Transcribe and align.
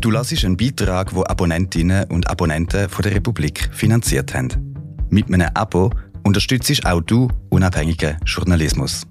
Du 0.00 0.10
lassest 0.10 0.46
einen 0.46 0.56
Beitrag, 0.56 1.14
wo 1.14 1.24
Abonnentinnen 1.24 2.10
und 2.10 2.30
Abonnenten 2.30 2.88
von 2.88 3.02
der 3.02 3.14
Republik 3.14 3.68
finanziert 3.70 4.32
haben. 4.32 4.74
Mit 5.10 5.26
einem 5.26 5.50
Abo 5.52 5.90
unterstützt 6.24 6.86
auch 6.86 7.02
du 7.02 7.28
unabhängigen 7.50 8.16
Journalismus. 8.24 9.06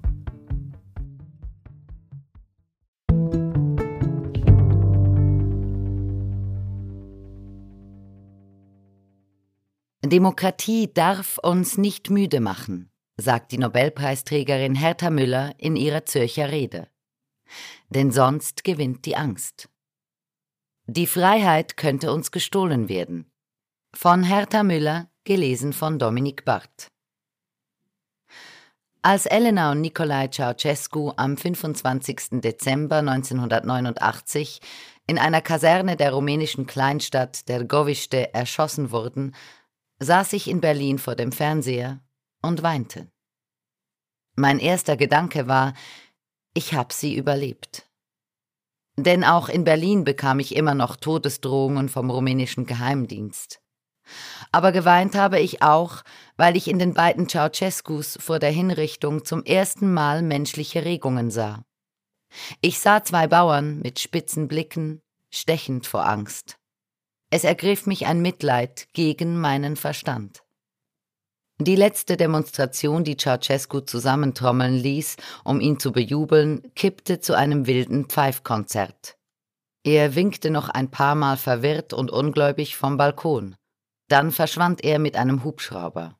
Demokratie 10.04 10.90
darf 10.92 11.38
uns 11.38 11.78
nicht 11.78 12.10
müde 12.10 12.40
machen, 12.40 12.90
sagt 13.16 13.52
die 13.52 13.58
Nobelpreisträgerin 13.58 14.74
Hertha 14.74 15.10
Müller 15.10 15.52
in 15.56 15.76
ihrer 15.76 16.04
Zürcher 16.04 16.50
Rede. 16.50 16.88
Denn 17.90 18.10
sonst 18.10 18.64
gewinnt 18.64 19.06
die 19.06 19.14
Angst. 19.14 19.69
Die 20.92 21.06
Freiheit 21.06 21.76
könnte 21.76 22.12
uns 22.12 22.32
gestohlen 22.32 22.88
werden. 22.88 23.30
Von 23.94 24.24
Hertha 24.24 24.64
Müller, 24.64 25.08
gelesen 25.22 25.72
von 25.72 26.00
Dominik 26.00 26.44
Barth. 26.44 26.88
Als 29.00 29.26
Elena 29.26 29.70
und 29.70 29.82
Nikolai 29.82 30.26
Ceausescu 30.26 31.12
am 31.16 31.36
25. 31.36 32.40
Dezember 32.40 32.96
1989 32.96 34.60
in 35.06 35.20
einer 35.20 35.40
Kaserne 35.40 35.94
der 35.96 36.12
rumänischen 36.12 36.66
Kleinstadt 36.66 37.48
der 37.48 37.62
Goviște 37.64 38.34
erschossen 38.34 38.90
wurden, 38.90 39.36
saß 40.00 40.32
ich 40.32 40.48
in 40.50 40.60
Berlin 40.60 40.98
vor 40.98 41.14
dem 41.14 41.30
Fernseher 41.30 42.00
und 42.42 42.64
weinte. 42.64 43.06
Mein 44.34 44.58
erster 44.58 44.96
Gedanke 44.96 45.46
war, 45.46 45.74
ich 46.52 46.74
hab 46.74 46.92
sie 46.92 47.14
überlebt. 47.14 47.86
Denn 49.02 49.24
auch 49.24 49.48
in 49.48 49.64
Berlin 49.64 50.04
bekam 50.04 50.40
ich 50.40 50.56
immer 50.56 50.74
noch 50.74 50.96
Todesdrohungen 50.96 51.88
vom 51.88 52.10
rumänischen 52.10 52.66
Geheimdienst. 52.66 53.60
Aber 54.52 54.72
geweint 54.72 55.14
habe 55.14 55.38
ich 55.38 55.62
auch, 55.62 56.02
weil 56.36 56.56
ich 56.56 56.68
in 56.68 56.78
den 56.78 56.94
beiden 56.94 57.28
Ceausescus 57.28 58.18
vor 58.20 58.38
der 58.38 58.50
Hinrichtung 58.50 59.24
zum 59.24 59.44
ersten 59.44 59.92
Mal 59.92 60.22
menschliche 60.22 60.84
Regungen 60.84 61.30
sah. 61.30 61.64
Ich 62.60 62.80
sah 62.80 63.02
zwei 63.02 63.26
Bauern 63.26 63.78
mit 63.80 64.00
spitzen 64.00 64.48
Blicken, 64.48 65.02
stechend 65.30 65.86
vor 65.86 66.06
Angst. 66.06 66.56
Es 67.30 67.44
ergriff 67.44 67.86
mich 67.86 68.06
ein 68.06 68.22
Mitleid 68.22 68.88
gegen 68.92 69.40
meinen 69.40 69.76
Verstand. 69.76 70.42
Die 71.62 71.76
letzte 71.76 72.16
Demonstration, 72.16 73.04
die 73.04 73.18
Ceausescu 73.18 73.80
zusammentrommeln 73.80 74.76
ließ, 74.76 75.16
um 75.44 75.60
ihn 75.60 75.78
zu 75.78 75.92
bejubeln, 75.92 76.62
kippte 76.74 77.20
zu 77.20 77.36
einem 77.36 77.66
wilden 77.66 78.06
Pfeifkonzert. 78.06 79.18
Er 79.84 80.14
winkte 80.14 80.50
noch 80.50 80.70
ein 80.70 80.90
paar 80.90 81.14
Mal 81.14 81.36
verwirrt 81.36 81.92
und 81.92 82.10
ungläubig 82.10 82.78
vom 82.78 82.96
Balkon. 82.96 83.56
Dann 84.08 84.30
verschwand 84.32 84.82
er 84.82 84.98
mit 84.98 85.16
einem 85.16 85.44
Hubschrauber. 85.44 86.16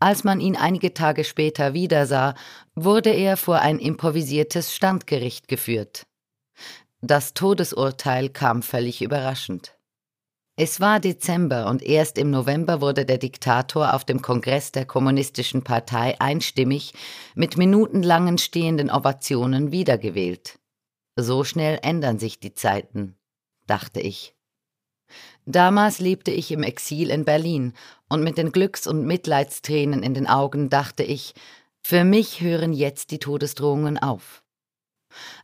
Als 0.00 0.24
man 0.24 0.40
ihn 0.40 0.56
einige 0.56 0.94
Tage 0.94 1.24
später 1.24 1.74
wiedersah, 1.74 2.34
wurde 2.74 3.10
er 3.10 3.36
vor 3.36 3.58
ein 3.58 3.78
improvisiertes 3.78 4.74
Standgericht 4.74 5.46
geführt. 5.46 6.06
Das 7.02 7.34
Todesurteil 7.34 8.30
kam 8.30 8.62
völlig 8.62 9.02
überraschend. 9.02 9.73
Es 10.56 10.78
war 10.78 11.00
Dezember 11.00 11.66
und 11.66 11.82
erst 11.82 12.16
im 12.16 12.30
November 12.30 12.80
wurde 12.80 13.04
der 13.04 13.18
Diktator 13.18 13.92
auf 13.92 14.04
dem 14.04 14.22
Kongress 14.22 14.70
der 14.70 14.84
Kommunistischen 14.84 15.64
Partei 15.64 16.20
einstimmig 16.20 16.92
mit 17.34 17.56
minutenlangen 17.56 18.38
stehenden 18.38 18.88
Ovationen 18.88 19.72
wiedergewählt. 19.72 20.60
So 21.16 21.42
schnell 21.42 21.80
ändern 21.82 22.20
sich 22.20 22.38
die 22.38 22.54
Zeiten, 22.54 23.16
dachte 23.66 24.00
ich. 24.00 24.36
Damals 25.44 25.98
lebte 25.98 26.30
ich 26.30 26.52
im 26.52 26.62
Exil 26.62 27.10
in 27.10 27.24
Berlin 27.24 27.72
und 28.08 28.22
mit 28.22 28.38
den 28.38 28.52
Glücks- 28.52 28.86
und 28.86 29.06
Mitleidstränen 29.06 30.04
in 30.04 30.14
den 30.14 30.28
Augen 30.28 30.70
dachte 30.70 31.02
ich, 31.02 31.34
für 31.82 32.04
mich 32.04 32.40
hören 32.40 32.72
jetzt 32.72 33.10
die 33.10 33.18
Todesdrohungen 33.18 33.98
auf. 33.98 34.44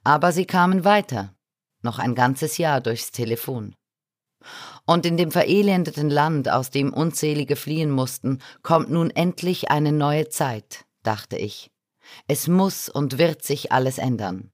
Aber 0.04 0.30
sie 0.30 0.46
kamen 0.46 0.84
weiter, 0.84 1.34
noch 1.82 1.98
ein 1.98 2.14
ganzes 2.14 2.58
Jahr 2.58 2.80
durchs 2.80 3.10
Telefon. 3.10 3.74
Und 4.86 5.06
in 5.06 5.16
dem 5.16 5.30
verelendeten 5.30 6.10
Land, 6.10 6.48
aus 6.48 6.70
dem 6.70 6.92
unzählige 6.92 7.56
fliehen 7.56 7.90
mussten, 7.90 8.38
kommt 8.62 8.90
nun 8.90 9.10
endlich 9.10 9.70
eine 9.70 9.92
neue 9.92 10.28
Zeit, 10.28 10.84
dachte 11.02 11.36
ich. 11.36 11.70
Es 12.26 12.48
muss 12.48 12.88
und 12.88 13.18
wird 13.18 13.42
sich 13.42 13.72
alles 13.72 13.98
ändern. 13.98 14.50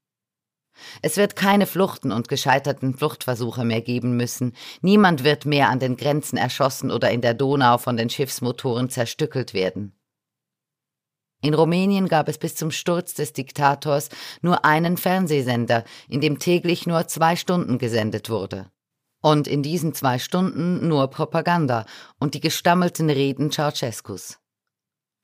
Es 1.02 1.16
wird 1.16 1.36
keine 1.36 1.66
Fluchten 1.66 2.12
und 2.12 2.28
gescheiterten 2.28 2.94
Fluchtversuche 2.94 3.64
mehr 3.64 3.80
geben 3.80 4.16
müssen. 4.16 4.52
Niemand 4.82 5.24
wird 5.24 5.46
mehr 5.46 5.70
an 5.70 5.78
den 5.78 5.96
Grenzen 5.96 6.36
erschossen 6.36 6.90
oder 6.90 7.10
in 7.10 7.22
der 7.22 7.34
Donau 7.34 7.78
von 7.78 7.96
den 7.96 8.10
Schiffsmotoren 8.10 8.90
zerstückelt 8.90 9.54
werden. 9.54 9.92
In 11.42 11.54
Rumänien 11.54 12.08
gab 12.08 12.28
es 12.28 12.38
bis 12.38 12.54
zum 12.54 12.70
Sturz 12.70 13.14
des 13.14 13.32
Diktators 13.32 14.08
nur 14.40 14.64
einen 14.64 14.96
Fernsehsender, 14.96 15.84
in 16.08 16.20
dem 16.20 16.38
täglich 16.38 16.86
nur 16.86 17.06
zwei 17.08 17.36
Stunden 17.36 17.78
gesendet 17.78 18.30
wurde. 18.30 18.70
Und 19.26 19.48
in 19.48 19.64
diesen 19.64 19.92
zwei 19.92 20.20
Stunden 20.20 20.86
nur 20.86 21.08
Propaganda 21.08 21.84
und 22.20 22.34
die 22.34 22.40
gestammelten 22.40 23.10
Reden 23.10 23.50
Ceausescus. 23.50 24.38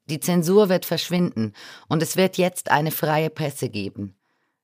Die 0.07 0.19
Zensur 0.19 0.69
wird 0.69 0.87
verschwinden 0.87 1.53
und 1.89 2.03
es 2.03 2.17
wird 2.17 2.37
jetzt 2.37 2.73
eine 2.73 2.91
freie 2.91 3.31
Presse 3.31 3.69
geben. 3.69 4.17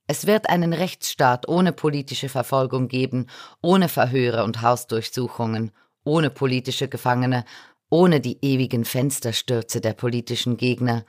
Es 0.08 0.26
wird 0.26 0.50
einen 0.50 0.72
Rechtsstaat 0.72 1.46
ohne 1.46 1.70
politische 1.70 2.28
Verfolgung 2.28 2.88
geben, 2.88 3.28
ohne 3.62 3.88
Verhöre 3.88 4.42
und 4.42 4.60
Hausdurchsuchungen, 4.60 5.70
ohne 6.02 6.30
politische 6.30 6.88
Gefangene, 6.88 7.44
ohne 7.90 8.20
die 8.20 8.38
ewigen 8.44 8.84
Fensterstürze 8.84 9.80
der 9.80 9.92
politischen 9.92 10.56
Gegner, 10.56 11.04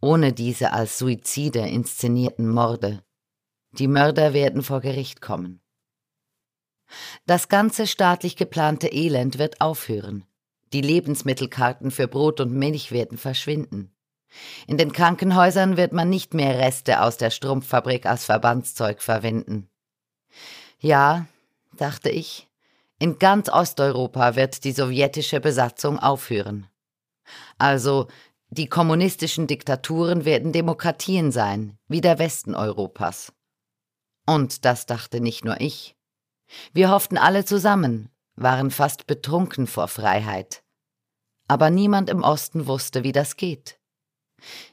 ohne 0.00 0.32
diese 0.32 0.72
als 0.72 0.98
Suizide 0.98 1.66
inszenierten 1.66 2.48
Morde. 2.48 3.02
Die 3.72 3.88
Mörder 3.88 4.34
werden 4.34 4.62
vor 4.62 4.80
Gericht 4.80 5.20
kommen. 5.20 5.61
Das 7.26 7.48
ganze 7.48 7.86
staatlich 7.86 8.36
geplante 8.36 8.88
Elend 8.88 9.38
wird 9.38 9.60
aufhören. 9.60 10.24
Die 10.72 10.80
Lebensmittelkarten 10.80 11.90
für 11.90 12.08
Brot 12.08 12.40
und 12.40 12.52
Milch 12.52 12.92
werden 12.92 13.18
verschwinden. 13.18 13.92
In 14.66 14.78
den 14.78 14.92
Krankenhäusern 14.92 15.76
wird 15.76 15.92
man 15.92 16.08
nicht 16.08 16.32
mehr 16.32 16.58
Reste 16.58 17.02
aus 17.02 17.18
der 17.18 17.30
Strumpffabrik 17.30 18.06
als 18.06 18.24
Verbandszeug 18.24 19.02
verwenden. 19.02 19.68
Ja, 20.78 21.26
dachte 21.76 22.08
ich, 22.08 22.48
in 22.98 23.18
ganz 23.18 23.48
Osteuropa 23.48 24.36
wird 24.36 24.64
die 24.64 24.72
sowjetische 24.72 25.40
Besatzung 25.40 25.98
aufhören. 25.98 26.66
Also, 27.58 28.08
die 28.48 28.66
kommunistischen 28.66 29.46
Diktaturen 29.46 30.24
werden 30.24 30.52
Demokratien 30.52 31.32
sein, 31.32 31.78
wie 31.88 32.00
der 32.00 32.18
Westen 32.18 32.54
Europas. 32.54 33.32
Und 34.26 34.64
das 34.64 34.86
dachte 34.86 35.20
nicht 35.20 35.44
nur 35.44 35.60
ich. 35.60 35.96
Wir 36.72 36.90
hofften 36.90 37.18
alle 37.18 37.44
zusammen, 37.44 38.10
waren 38.36 38.70
fast 38.70 39.06
betrunken 39.06 39.66
vor 39.66 39.88
Freiheit. 39.88 40.62
Aber 41.48 41.70
niemand 41.70 42.10
im 42.10 42.22
Osten 42.22 42.66
wusste, 42.66 43.04
wie 43.04 43.12
das 43.12 43.36
geht. 43.36 43.78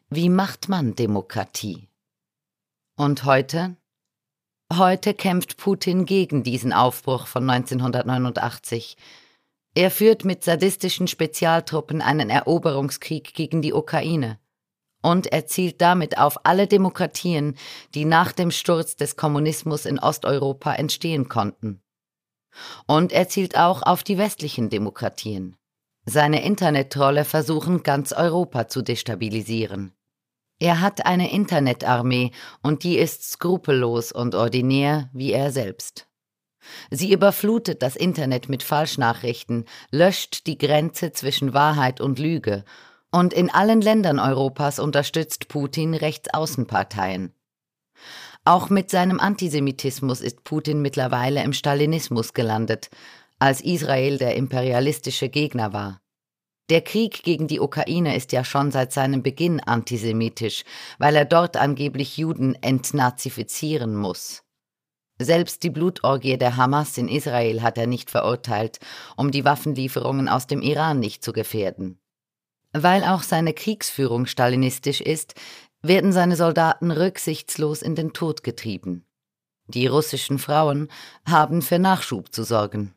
Wie 0.10 0.30
macht 0.30 0.70
man 0.70 0.96
Demokratie? 0.96 1.90
Und 2.96 3.26
heute? 3.26 3.76
Heute 4.72 5.14
kämpft 5.14 5.58
Putin 5.58 6.06
gegen 6.06 6.44
diesen 6.44 6.74
Aufbruch 6.74 7.28
von 7.28 7.50
1989. 7.50 8.98
Er 9.76 9.92
führt 9.92 10.26
mit 10.26 10.44
sadistischen 10.44 11.08
Spezialtruppen 11.08 12.02
einen 12.02 12.30
Eroberungskrieg 12.30 13.34
gegen 13.34 13.62
die 13.62 13.74
Ukraine 13.74 14.40
und 15.02 15.28
er 15.28 15.46
zielt 15.46 15.82
damit 15.82 16.18
auf 16.18 16.46
alle 16.46 16.68
Demokratien, 16.68 17.58
die 17.96 18.06
nach 18.06 18.32
dem 18.32 18.52
Sturz 18.52 18.96
des 18.96 19.16
Kommunismus 19.16 19.86
in 19.86 20.00
Osteuropa 20.00 20.74
entstehen 20.74 21.30
konnten. 21.30 21.82
Und 22.88 23.12
er 23.12 23.30
zielt 23.30 23.58
auch 23.58 23.84
auf 23.84 24.04
die 24.04 24.18
westlichen 24.18 24.70
Demokratien. 24.70 25.56
Seine 26.06 26.44
Internettrolle 26.44 27.24
versuchen 27.24 27.84
ganz 27.84 28.12
Europa 28.12 28.68
zu 28.68 28.82
destabilisieren. 28.82 29.94
Er 30.60 30.82
hat 30.82 31.06
eine 31.06 31.32
Internetarmee 31.32 32.32
und 32.62 32.84
die 32.84 32.98
ist 32.98 33.30
skrupellos 33.30 34.12
und 34.12 34.36
ordinär 34.36 35.10
wie 35.14 35.32
er 35.32 35.52
selbst. 35.52 36.08
Sie 36.92 37.14
überflutet 37.14 37.82
das 37.82 37.96
Internet 37.96 38.50
mit 38.50 38.64
Falschnachrichten, 38.64 39.66
löscht 39.92 40.46
die 40.48 40.58
Grenze 40.58 41.14
zwischen 41.14 41.54
Wahrheit 41.54 42.02
und 42.02 42.20
Lüge 42.20 42.66
und 43.12 43.34
in 43.34 43.50
allen 43.50 43.82
Ländern 43.82 44.20
Europas 44.20 44.80
unterstützt 44.80 45.48
Putin 45.48 45.94
Rechtsaußenparteien. 45.94 47.34
Auch 48.46 48.70
mit 48.70 48.90
seinem 48.90 49.20
Antisemitismus 49.20 50.22
ist 50.22 50.44
Putin 50.44 50.82
mittlerweile 50.82 51.44
im 51.44 51.54
Stalinismus 51.54 52.34
gelandet, 52.34 52.90
als 53.38 53.62
Israel 53.62 54.18
der 54.18 54.36
imperialistische 54.36 55.30
Gegner 55.30 55.74
war. 55.74 56.02
Der 56.70 56.82
Krieg 56.82 57.24
gegen 57.24 57.48
die 57.48 57.60
Ukraine 57.60 58.16
ist 58.16 58.32
ja 58.32 58.44
schon 58.44 58.72
seit 58.72 58.94
seinem 58.94 59.24
Beginn 59.24 59.60
antisemitisch, 59.60 60.64
weil 61.00 61.16
er 61.16 61.26
dort 61.26 61.58
angeblich 61.58 62.18
Juden 62.18 62.56
entnazifizieren 62.62 63.96
muss. 63.96 64.44
Selbst 65.20 65.64
die 65.64 65.72
Blutorgie 65.72 66.38
der 66.38 66.58
Hamas 66.58 66.98
in 66.98 67.08
Israel 67.08 67.62
hat 67.62 67.78
er 67.78 67.88
nicht 67.88 68.12
verurteilt, 68.12 68.80
um 69.18 69.32
die 69.32 69.46
Waffenlieferungen 69.46 70.30
aus 70.30 70.48
dem 70.48 70.62
Iran 70.62 71.00
nicht 71.00 71.24
zu 71.24 71.34
gefährden. 71.34 72.00
Weil 72.74 73.04
auch 73.04 73.24
seine 73.24 73.54
Kriegsführung 73.54 74.26
stalinistisch 74.26 75.02
ist, 75.02 75.36
werden 75.82 76.12
seine 76.12 76.36
Soldaten 76.36 76.92
rücksichtslos 76.92 77.82
in 77.82 77.96
den 77.96 78.14
Tod 78.14 78.44
getrieben. 78.44 79.06
Die 79.68 79.88
russischen 79.88 80.40
Frauen 80.40 80.90
haben 81.26 81.62
für 81.62 81.80
Nachschub 81.80 82.34
zu 82.34 82.44
sorgen. 82.44 82.94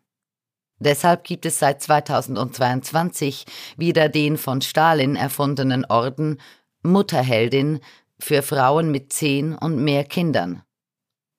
Deshalb 0.78 1.24
gibt 1.24 1.46
es 1.46 1.58
seit 1.58 1.80
2022 1.80 3.44
wieder 3.76 4.08
den 4.08 4.36
von 4.36 4.62
Stalin 4.62 5.14
erfundenen 5.14 5.84
Orden 5.84 6.40
Mutterheldin 6.82 7.80
für 8.18 8.42
Frauen 8.42 8.90
mit 8.90 9.12
zehn 9.12 9.54
und 9.54 9.76
mehr 9.76 10.04
Kindern. 10.04 10.62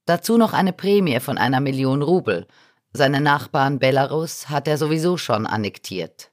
Dazu 0.06 0.38
noch 0.38 0.54
eine 0.54 0.74
Prämie 0.74 1.20
von 1.20 1.38
einer 1.38 1.60
Million 1.60 2.02
Rubel. 2.02 2.48
Seine 2.94 3.22
Nachbarn 3.22 3.80
Belarus 3.80 4.50
hat 4.50 4.68
er 4.68 4.78
sowieso 4.78 5.18
schon 5.18 5.46
annektiert. 5.46 6.33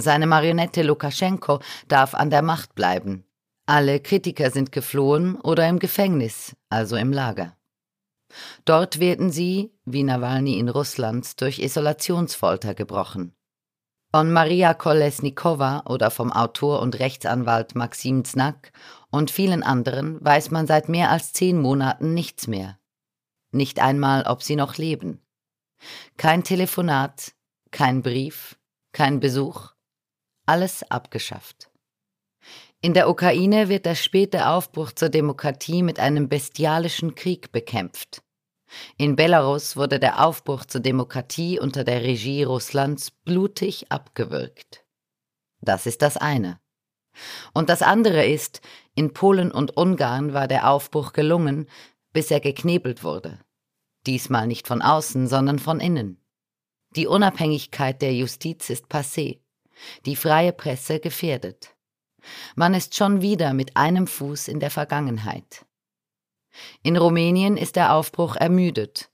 Seine 0.00 0.28
Marionette 0.28 0.82
Lukaschenko 0.82 1.58
darf 1.88 2.14
an 2.14 2.30
der 2.30 2.42
Macht 2.42 2.76
bleiben. 2.76 3.24
Alle 3.66 3.98
Kritiker 3.98 4.52
sind 4.52 4.70
geflohen 4.70 5.34
oder 5.40 5.68
im 5.68 5.80
Gefängnis, 5.80 6.54
also 6.68 6.94
im 6.94 7.12
Lager. 7.12 7.56
Dort 8.64 9.00
werden 9.00 9.32
sie, 9.32 9.72
wie 9.84 10.04
Nawalny 10.04 10.56
in 10.60 10.68
Russland, 10.68 11.40
durch 11.40 11.58
Isolationsfolter 11.58 12.74
gebrochen. 12.74 13.34
Von 14.12 14.32
Maria 14.32 14.72
Kolesnikova 14.72 15.82
oder 15.86 16.12
vom 16.12 16.32
Autor 16.32 16.80
und 16.80 17.00
Rechtsanwalt 17.00 17.74
Maxim 17.74 18.24
Znak 18.24 18.70
und 19.10 19.32
vielen 19.32 19.64
anderen 19.64 20.24
weiß 20.24 20.52
man 20.52 20.68
seit 20.68 20.88
mehr 20.88 21.10
als 21.10 21.32
zehn 21.32 21.60
Monaten 21.60 22.14
nichts 22.14 22.46
mehr. 22.46 22.78
Nicht 23.50 23.80
einmal, 23.80 24.22
ob 24.28 24.44
sie 24.44 24.54
noch 24.54 24.76
leben. 24.76 25.26
Kein 26.16 26.44
Telefonat, 26.44 27.32
kein 27.72 28.02
Brief, 28.02 28.56
kein 28.92 29.18
Besuch, 29.18 29.72
alles 30.48 30.88
abgeschafft. 30.90 31.70
In 32.80 32.94
der 32.94 33.10
Ukraine 33.10 33.68
wird 33.68 33.86
der 33.86 33.96
späte 33.96 34.48
Aufbruch 34.48 34.92
zur 34.92 35.08
Demokratie 35.08 35.82
mit 35.82 35.98
einem 35.98 36.28
bestialischen 36.28 37.14
Krieg 37.14 37.50
bekämpft. 37.50 38.22
In 38.96 39.16
Belarus 39.16 39.76
wurde 39.76 39.98
der 39.98 40.24
Aufbruch 40.24 40.64
zur 40.64 40.80
Demokratie 40.80 41.58
unter 41.58 41.84
der 41.84 42.02
Regie 42.02 42.44
Russlands 42.44 43.10
blutig 43.10 43.90
abgewürgt. 43.90 44.84
Das 45.60 45.86
ist 45.86 46.02
das 46.02 46.16
eine. 46.16 46.60
Und 47.52 47.68
das 47.68 47.82
andere 47.82 48.24
ist, 48.26 48.60
in 48.94 49.12
Polen 49.12 49.50
und 49.50 49.76
Ungarn 49.76 50.34
war 50.34 50.46
der 50.46 50.70
Aufbruch 50.70 51.12
gelungen, 51.12 51.68
bis 52.12 52.30
er 52.30 52.40
geknebelt 52.40 53.02
wurde. 53.02 53.40
Diesmal 54.06 54.46
nicht 54.46 54.68
von 54.68 54.82
außen, 54.82 55.26
sondern 55.26 55.58
von 55.58 55.80
innen. 55.80 56.22
Die 56.94 57.06
Unabhängigkeit 57.06 58.00
der 58.00 58.14
Justiz 58.14 58.70
ist 58.70 58.86
passé, 58.86 59.40
die 60.06 60.16
freie 60.16 60.52
Presse 60.52 61.00
gefährdet. 61.00 61.74
Man 62.56 62.74
ist 62.74 62.94
schon 62.94 63.22
wieder 63.22 63.52
mit 63.52 63.76
einem 63.76 64.06
Fuß 64.06 64.48
in 64.48 64.60
der 64.60 64.70
Vergangenheit. 64.70 65.64
In 66.82 66.96
Rumänien 66.96 67.56
ist 67.56 67.76
der 67.76 67.94
Aufbruch 67.94 68.36
ermüdet. 68.36 69.10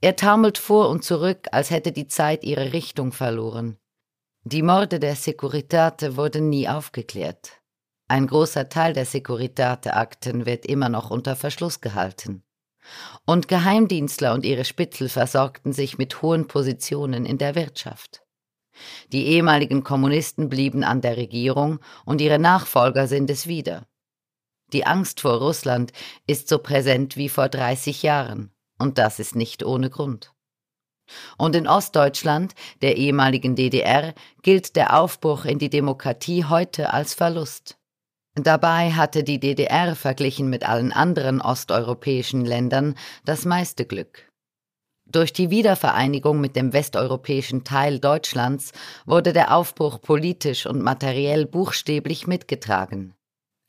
Er 0.00 0.16
taumelt 0.16 0.58
vor 0.58 0.88
und 0.88 1.04
zurück, 1.04 1.48
als 1.52 1.70
hätte 1.70 1.92
die 1.92 2.06
Zeit 2.06 2.44
ihre 2.44 2.72
Richtung 2.72 3.12
verloren. 3.12 3.78
Die 4.44 4.62
Morde 4.62 4.98
der 4.98 5.16
Securitate 5.16 6.16
wurden 6.16 6.48
nie 6.48 6.68
aufgeklärt. 6.68 7.60
Ein 8.06 8.26
großer 8.26 8.68
Teil 8.70 8.94
der 8.94 9.04
Securitate-Akten 9.04 10.46
wird 10.46 10.64
immer 10.64 10.88
noch 10.88 11.10
unter 11.10 11.36
Verschluss 11.36 11.80
gehalten. 11.80 12.42
Und 13.26 13.48
Geheimdienstler 13.48 14.32
und 14.32 14.46
ihre 14.46 14.64
Spitzel 14.64 15.10
versorgten 15.10 15.74
sich 15.74 15.98
mit 15.98 16.22
hohen 16.22 16.48
Positionen 16.48 17.26
in 17.26 17.36
der 17.36 17.54
Wirtschaft. 17.54 18.22
Die 19.12 19.26
ehemaligen 19.26 19.84
Kommunisten 19.84 20.48
blieben 20.48 20.84
an 20.84 21.00
der 21.00 21.16
Regierung 21.16 21.80
und 22.04 22.20
ihre 22.20 22.38
Nachfolger 22.38 23.06
sind 23.06 23.30
es 23.30 23.46
wieder. 23.46 23.86
Die 24.72 24.86
Angst 24.86 25.20
vor 25.20 25.38
Russland 25.38 25.92
ist 26.26 26.48
so 26.48 26.58
präsent 26.58 27.16
wie 27.16 27.28
vor 27.28 27.48
30 27.48 28.02
Jahren, 28.02 28.50
und 28.78 28.98
das 28.98 29.18
ist 29.18 29.34
nicht 29.34 29.64
ohne 29.64 29.88
Grund. 29.88 30.32
Und 31.38 31.56
in 31.56 31.66
Ostdeutschland, 31.66 32.54
der 32.82 32.96
ehemaligen 32.96 33.56
DDR, 33.56 34.14
gilt 34.42 34.76
der 34.76 34.98
Aufbruch 34.98 35.46
in 35.46 35.58
die 35.58 35.70
Demokratie 35.70 36.44
heute 36.44 36.92
als 36.92 37.14
Verlust. 37.14 37.78
Dabei 38.34 38.92
hatte 38.92 39.24
die 39.24 39.40
DDR 39.40 39.96
verglichen 39.96 40.48
mit 40.48 40.68
allen 40.68 40.92
anderen 40.92 41.40
osteuropäischen 41.40 42.44
Ländern 42.44 42.94
das 43.24 43.44
meiste 43.44 43.84
Glück. 43.84 44.27
Durch 45.10 45.32
die 45.32 45.48
Wiedervereinigung 45.48 46.38
mit 46.38 46.54
dem 46.54 46.74
westeuropäischen 46.74 47.64
Teil 47.64 47.98
Deutschlands 47.98 48.72
wurde 49.06 49.32
der 49.32 49.54
Aufbruch 49.54 50.02
politisch 50.02 50.66
und 50.66 50.82
materiell 50.82 51.46
buchstäblich 51.46 52.26
mitgetragen. 52.26 53.14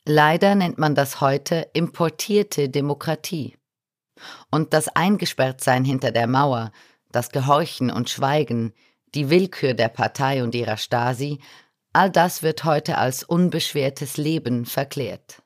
Leider 0.04 0.54
nennt 0.54 0.78
man 0.78 0.94
das 0.94 1.22
heute 1.22 1.66
importierte 1.72 2.68
Demokratie. 2.68 3.56
Und 4.50 4.74
das 4.74 4.88
Eingesperrtsein 4.88 5.82
hinter 5.82 6.10
der 6.10 6.26
Mauer, 6.26 6.72
das 7.10 7.30
Gehorchen 7.30 7.90
und 7.90 8.10
Schweigen, 8.10 8.74
die 9.14 9.30
Willkür 9.30 9.72
der 9.72 9.88
Partei 9.88 10.42
und 10.42 10.54
ihrer 10.54 10.76
Stasi, 10.76 11.40
all 11.94 12.10
das 12.10 12.42
wird 12.42 12.64
heute 12.64 12.98
als 12.98 13.24
unbeschwertes 13.24 14.18
Leben 14.18 14.66
verklärt. 14.66 15.42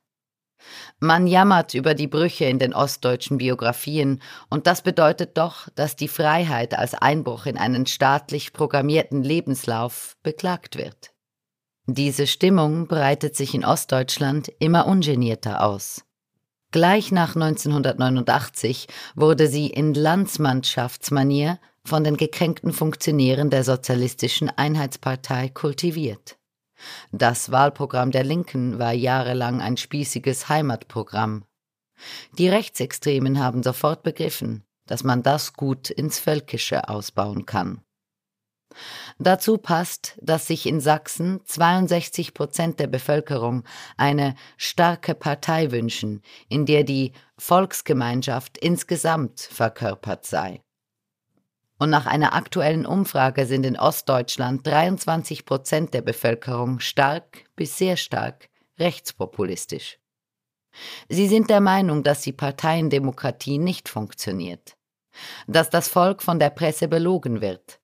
Man 1.01 1.27
jammert 1.27 1.75
über 1.75 1.95
die 1.95 2.07
Brüche 2.07 2.45
in 2.47 2.59
den 2.59 2.75
ostdeutschen 2.75 3.39
Biografien, 3.39 4.21
und 4.51 4.67
das 4.67 4.83
bedeutet 4.83 5.37
doch, 5.37 5.69
dass 5.75 5.97
die 5.97 6.09
Freiheit 6.09 6.79
als 6.79 6.95
Einbruch 6.95 7.47
in 7.47 7.59
einen 7.59 7.87
staatlich 7.87 8.53
programmierten 8.53 9.23
Lebenslauf 9.23 10.17
beklagt 10.23 10.77
wird. 10.77 11.13
Diese 11.87 12.27
Stimmung 12.27 12.87
breitet 12.87 13.37
sich 13.37 13.55
in 13.55 13.65
Ostdeutschland 13.65 14.51
immer 14.59 14.87
ungenierter 14.87 15.63
aus. 15.63 16.03
Gleich 16.71 17.13
nach 17.13 17.37
1989 17.37 18.89
wurde 19.15 19.47
sie 19.47 19.69
in 19.69 19.95
Landsmannschaftsmanier 19.95 21.59
von 21.85 22.03
den 22.03 22.17
gekränkten 22.17 22.73
Funktionären 22.73 23.51
der 23.51 23.63
Sozialistischen 23.63 24.49
Einheitspartei 24.49 25.51
kultiviert. 25.51 26.37
Das 27.13 27.51
Wahlprogramm 27.51 28.11
der 28.11 28.25
Linken 28.25 28.79
war 28.79 28.93
jahrelang 28.93 29.61
ein 29.61 29.77
spießiges 29.77 30.49
Heimatprogramm. 30.49 31.45
Die 32.39 32.49
Rechtsextremen 32.49 33.39
haben 33.39 33.63
sofort 33.63 34.03
begriffen, 34.03 34.65
dass 34.87 35.05
man 35.05 35.23
das 35.23 35.53
gut 35.53 35.91
ins 35.91 36.19
Völkische 36.19 36.89
ausbauen 36.89 37.47
kann. 37.47 37.83
Dazu 39.19 39.59
passt, 39.59 40.19
dass 40.21 40.49
sich 40.49 40.67
in 40.67 40.81
Sachsen 40.81 41.41
62 41.45 42.35
Prozent 42.35 42.81
der 42.81 42.89
Bevölkerung 42.89 43.63
eine 43.97 44.35
starke 44.57 45.15
Partei 45.15 45.71
wünschen, 45.71 46.23
in 46.49 46.67
der 46.67 46.83
die 46.83 47.13
Volksgemeinschaft 47.39 48.59
insgesamt 48.59 49.41
verkörpert 49.41 50.27
sei. 50.27 50.64
Und 51.79 51.91
nach 51.91 52.07
einer 52.07 52.35
aktuellen 52.35 52.87
Umfrage 52.87 53.47
sind 53.47 53.67
in 53.67 53.77
Ostdeutschland 53.77 54.67
23 54.67 55.45
Prozent 55.45 55.93
der 55.93 56.03
Bevölkerung 56.03 56.79
stark 56.81 57.45
bis 57.57 57.77
sehr 57.77 57.97
stark 57.97 58.49
rechtspopulistisch. 58.79 59.99
Sie 61.09 61.29
sind 61.29 61.51
der 61.51 61.61
Meinung, 61.61 62.03
dass 62.03 62.23
die 62.23 62.33
Parteiendemokratie 62.33 63.59
nicht 63.59 63.89
funktioniert, 63.89 64.77
dass 65.47 65.71
das 65.71 65.89
Volk 65.89 66.23
von 66.23 66.39
der 66.39 66.51
Presse 66.51 66.89
belogen 66.89 67.41
wird, 67.41 67.81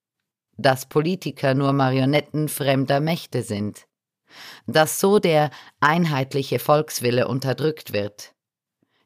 dass 0.56 0.86
Politiker 0.86 1.54
nur 1.54 1.72
Marionetten 1.72 2.48
fremder 2.48 3.00
Mächte 3.00 3.42
sind, 3.42 3.86
dass 4.66 5.00
so 5.00 5.18
der 5.18 5.50
einheitliche 5.80 6.58
Volkswille 6.58 7.28
unterdrückt 7.28 7.92
wird. 7.92 8.34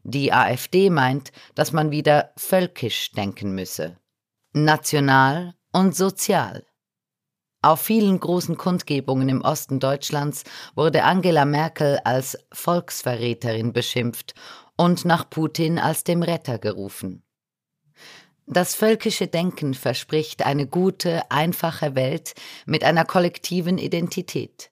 Die 0.03 0.33
AfD 0.33 0.91
meint, 0.91 1.33
dass 1.55 1.73
man 1.73 1.91
wieder 1.91 2.33
völkisch 2.37 3.13
denken 3.13 3.55
müsse, 3.55 3.99
national 4.55 5.55
und 5.73 5.97
sozial. 5.97 6.65
Auf 7.61 7.81
vielen 7.81 8.21
großen 8.21 8.57
Kundgebungen 8.57 9.29
im 9.29 9.43
Osten 9.43 9.81
Deutschlands 9.81 10.45
wurde 10.77 11.03
Angela 11.03 11.45
Merkel 11.45 11.99
als 12.05 12.39
Volksverräterin 12.53 13.73
beschimpft 13.73 14.35
und 14.77 15.05
nach 15.05 15.29
Putin 15.29 15.81
als 15.81 16.05
dem 16.05 16.23
Retter 16.23 16.59
gerufen. 16.59 17.25
Das 18.47 18.77
völkische 18.77 19.27
Denken 19.27 19.75
verspricht 19.75 20.47
eine 20.47 20.69
gute, 20.69 21.29
einfache 21.33 21.97
Welt 21.97 22.35
mit 22.65 22.85
einer 22.85 23.05
kollektiven 23.05 23.77
Identität. 23.77 24.71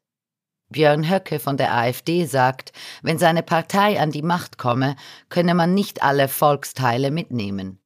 Björn 0.68 1.10
Höcke 1.10 1.40
von 1.40 1.56
der 1.56 1.74
AfD 1.74 2.24
sagt, 2.26 2.72
wenn 3.02 3.18
seine 3.18 3.42
Partei 3.42 4.00
an 4.00 4.12
die 4.12 4.22
Macht 4.22 4.58
komme, 4.58 4.94
könne 5.28 5.54
man 5.54 5.74
nicht 5.74 6.04
alle 6.04 6.28
Volksteile 6.28 7.10
mitnehmen. 7.10 7.81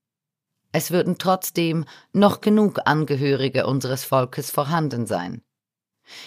Es 0.76 0.90
würden 0.90 1.16
trotzdem 1.16 1.87
noch 2.12 2.42
genug 2.42 2.80
Angehörige 2.85 3.66
unseres 3.66 4.04
Volkes 4.04 4.50
vorhanden 4.50 5.06
sein. 5.06 5.40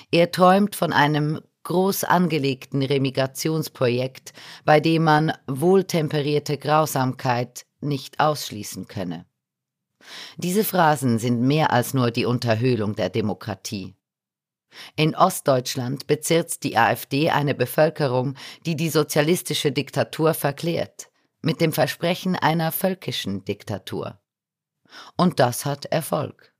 Er 0.10 0.32
träumt 0.32 0.76
von 0.76 0.92
einem 0.92 1.40
groß 1.66 2.04
angelegten 2.04 2.82
Remigrationsprojekt, 2.82 4.34
bei 4.66 4.80
dem 4.80 5.04
man 5.04 5.34
wohltemperierte 5.46 6.58
Grausamkeit, 6.58 7.68
nicht 7.80 8.20
ausschließen 8.20 8.88
könne. 8.88 9.28
Diese 10.38 10.64
Phrasen 10.64 11.20
sind 11.20 11.42
mehr 11.42 11.72
als 11.72 11.94
nur 11.94 12.10
die 12.10 12.26
Unterhöhlung 12.26 12.96
der 12.96 13.12
Demokratie. 13.12 13.94
In 14.96 15.16
Ostdeutschland 15.16 16.08
bezirzt 16.08 16.64
die 16.64 16.76
AfD 16.76 17.30
eine 17.30 17.54
Bevölkerung, 17.54 18.34
die 18.66 18.76
die 18.76 18.90
sozialistische 18.90 19.72
Diktatur 19.72 20.34
verklärt, 20.34 21.12
mit 21.44 21.62
dem 21.62 21.72
Versprechen 21.72 22.36
einer 22.36 22.72
völkischen 22.72 23.46
Diktatur. 23.46 24.20
Und 25.16 25.40
das 25.40 25.66
hat 25.66 25.86
Erfolg. 25.86 26.54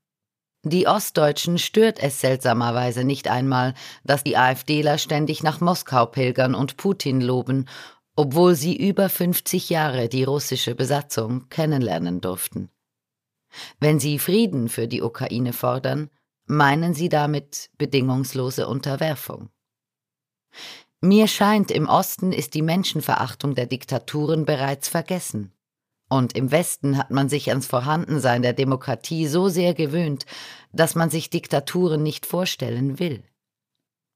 Die 0.62 0.86
Ostdeutschen 0.86 1.58
stört 1.58 1.98
es 1.98 2.20
seltsamerweise 2.20 3.04
nicht 3.04 3.28
einmal, 3.28 3.74
dass 4.04 4.24
die 4.24 4.36
AfDler 4.36 4.98
ständig 4.98 5.42
nach 5.42 5.60
Moskau 5.60 6.04
pilgern 6.06 6.54
und 6.54 6.76
Putin 6.76 7.22
loben, 7.22 7.66
obwohl 8.14 8.54
sie 8.54 8.76
über 8.76 9.08
50 9.08 9.70
Jahre 9.70 10.08
die 10.08 10.24
russische 10.24 10.74
Besatzung 10.74 11.48
kennenlernen 11.48 12.20
durften. 12.20 12.68
Wenn 13.78 13.98
sie 13.98 14.18
Frieden 14.18 14.68
für 14.68 14.86
die 14.86 15.00
Ukraine 15.00 15.54
fordern, 15.54 16.10
meinen 16.46 16.92
sie 16.92 17.08
damit 17.08 17.70
bedingungslose 17.78 18.68
Unterwerfung. 18.68 19.48
Mir 21.00 21.28
scheint, 21.28 21.70
im 21.70 21.88
Osten 21.88 22.32
ist 22.32 22.52
die 22.52 22.62
Menschenverachtung 22.62 23.54
der 23.54 23.66
Diktaturen 23.66 24.44
bereits 24.44 24.88
vergessen. 24.88 25.52
Und 26.10 26.36
im 26.36 26.50
Westen 26.50 26.98
hat 26.98 27.12
man 27.12 27.28
sich 27.28 27.50
ans 27.50 27.66
Vorhandensein 27.66 28.42
der 28.42 28.52
Demokratie 28.52 29.28
so 29.28 29.48
sehr 29.48 29.74
gewöhnt, 29.74 30.26
dass 30.72 30.96
man 30.96 31.08
sich 31.08 31.30
Diktaturen 31.30 32.02
nicht 32.02 32.26
vorstellen 32.26 32.98
will. 32.98 33.22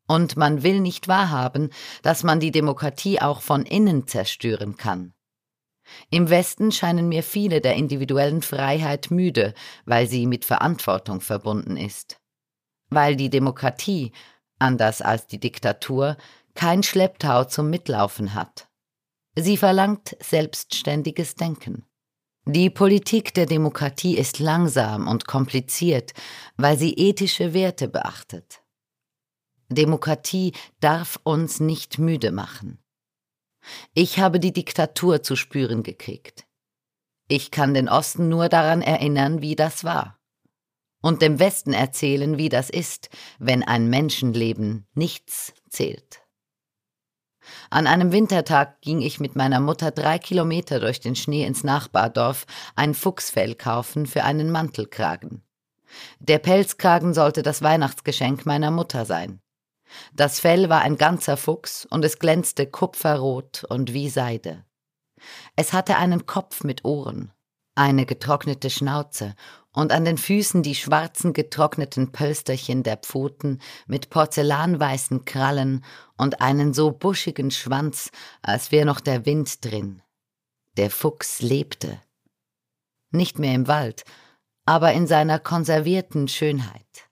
Und 0.08 0.36
man 0.36 0.64
will 0.64 0.80
nicht 0.80 1.06
wahrhaben, 1.06 1.70
dass 2.02 2.24
man 2.24 2.40
die 2.40 2.50
Demokratie 2.50 3.20
auch 3.20 3.40
von 3.40 3.64
innen 3.64 4.08
zerstören 4.08 4.76
kann. 4.76 5.14
Im 6.10 6.30
Westen 6.30 6.72
scheinen 6.72 7.08
mir 7.08 7.22
viele 7.22 7.60
der 7.60 7.76
individuellen 7.76 8.42
Freiheit 8.42 9.12
müde, 9.12 9.54
weil 9.84 10.08
sie 10.08 10.26
mit 10.26 10.44
Verantwortung 10.44 11.20
verbunden 11.20 11.76
ist. 11.76 12.20
Weil 12.90 13.14
die 13.14 13.30
Demokratie, 13.30 14.12
anders 14.58 15.00
als 15.00 15.28
die 15.28 15.38
Diktatur, 15.38 16.16
kein 16.54 16.82
Schlepptau 16.82 17.44
zum 17.44 17.70
Mitlaufen 17.70 18.34
hat. 18.34 18.68
Sie 19.36 19.56
verlangt 19.56 20.16
selbstständiges 20.20 21.34
Denken. 21.34 21.84
Die 22.46 22.70
Politik 22.70 23.32
der 23.34 23.46
Demokratie 23.46 24.16
ist 24.16 24.38
langsam 24.38 25.08
und 25.08 25.26
kompliziert, 25.26 26.12
weil 26.56 26.78
sie 26.78 26.92
ethische 26.92 27.54
Werte 27.54 27.88
beachtet. 27.88 28.62
Demokratie 29.70 30.52
darf 30.80 31.18
uns 31.24 31.58
nicht 31.58 31.98
müde 31.98 32.32
machen. 32.32 32.78
Ich 33.94 34.18
habe 34.18 34.40
die 34.40 34.52
Diktatur 34.52 35.22
zu 35.22 35.36
spüren 35.36 35.82
gekriegt. 35.82 36.46
Ich 37.28 37.50
kann 37.50 37.72
den 37.72 37.88
Osten 37.88 38.28
nur 38.28 38.50
daran 38.50 38.82
erinnern, 38.82 39.40
wie 39.40 39.56
das 39.56 39.84
war. 39.84 40.18
Und 41.00 41.22
dem 41.22 41.38
Westen 41.38 41.72
erzählen, 41.72 42.36
wie 42.36 42.50
das 42.50 42.68
ist, 42.68 43.08
wenn 43.38 43.62
ein 43.62 43.88
Menschenleben 43.88 44.86
nichts 44.94 45.54
zählt. 45.70 46.23
An 47.70 47.86
einem 47.86 48.12
Wintertag 48.12 48.80
ging 48.80 49.00
ich 49.00 49.20
mit 49.20 49.36
meiner 49.36 49.60
Mutter 49.60 49.90
drei 49.90 50.18
Kilometer 50.18 50.80
durch 50.80 51.00
den 51.00 51.16
Schnee 51.16 51.44
ins 51.44 51.64
Nachbardorf 51.64 52.46
ein 52.76 52.94
Fuchsfell 52.94 53.54
kaufen 53.54 54.06
für 54.06 54.24
einen 54.24 54.50
Mantelkragen. 54.50 55.42
Der 56.18 56.38
Pelzkragen 56.38 57.14
sollte 57.14 57.42
das 57.42 57.62
Weihnachtsgeschenk 57.62 58.46
meiner 58.46 58.70
Mutter 58.70 59.04
sein. 59.04 59.40
Das 60.12 60.40
Fell 60.40 60.68
war 60.68 60.80
ein 60.80 60.96
ganzer 60.96 61.36
Fuchs 61.36 61.86
und 61.86 62.04
es 62.04 62.18
glänzte 62.18 62.66
kupferrot 62.66 63.64
und 63.68 63.92
wie 63.92 64.08
Seide. 64.08 64.64
Es 65.56 65.72
hatte 65.72 65.96
einen 65.96 66.26
Kopf 66.26 66.64
mit 66.64 66.84
Ohren, 66.84 67.32
eine 67.74 68.06
getrocknete 68.06 68.70
Schnauze 68.70 69.34
und 69.74 69.92
an 69.92 70.04
den 70.04 70.16
Füßen 70.16 70.62
die 70.62 70.76
schwarzen 70.76 71.32
getrockneten 71.32 72.12
Pölsterchen 72.12 72.84
der 72.84 72.96
Pfoten 72.96 73.60
mit 73.86 74.08
porzellanweißen 74.08 75.24
Krallen 75.24 75.84
und 76.16 76.40
einen 76.40 76.72
so 76.72 76.92
buschigen 76.92 77.50
Schwanz, 77.50 78.10
als 78.40 78.72
wär 78.72 78.84
noch 78.84 79.00
der 79.00 79.26
Wind 79.26 79.64
drin. 79.64 80.00
Der 80.76 80.90
Fuchs 80.90 81.42
lebte. 81.42 82.00
Nicht 83.10 83.38
mehr 83.38 83.54
im 83.54 83.66
Wald, 83.66 84.04
aber 84.64 84.92
in 84.92 85.06
seiner 85.06 85.40
konservierten 85.40 86.28
Schönheit. 86.28 87.10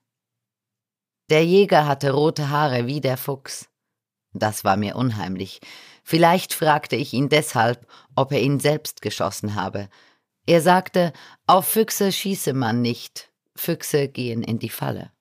Der 1.29 1.45
Jäger 1.45 1.85
hatte 1.85 2.11
rote 2.11 2.49
Haare 2.49 2.87
wie 2.87 3.01
der 3.01 3.17
Fuchs. 3.17 3.69
Das 4.33 4.63
war 4.63 4.77
mir 4.77 4.95
unheimlich. 4.95 5.59
Vielleicht 6.03 6.53
fragte 6.53 6.95
ich 6.95 7.13
ihn 7.13 7.29
deshalb, 7.29 7.87
ob 8.15 8.31
er 8.31 8.41
ihn 8.41 8.59
selbst 8.59 9.01
geschossen 9.01 9.55
habe, 9.55 9.89
er 10.45 10.61
sagte, 10.61 11.13
auf 11.47 11.67
Füchse 11.67 12.11
schieße 12.11 12.53
man 12.53 12.81
nicht, 12.81 13.31
Füchse 13.55 14.07
gehen 14.07 14.43
in 14.43 14.59
die 14.59 14.69
Falle. 14.69 15.11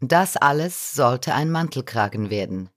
Das 0.00 0.36
alles 0.36 0.92
sollte 0.92 1.34
ein 1.34 1.50
Mantelkragen 1.50 2.28
werden. 2.28 2.68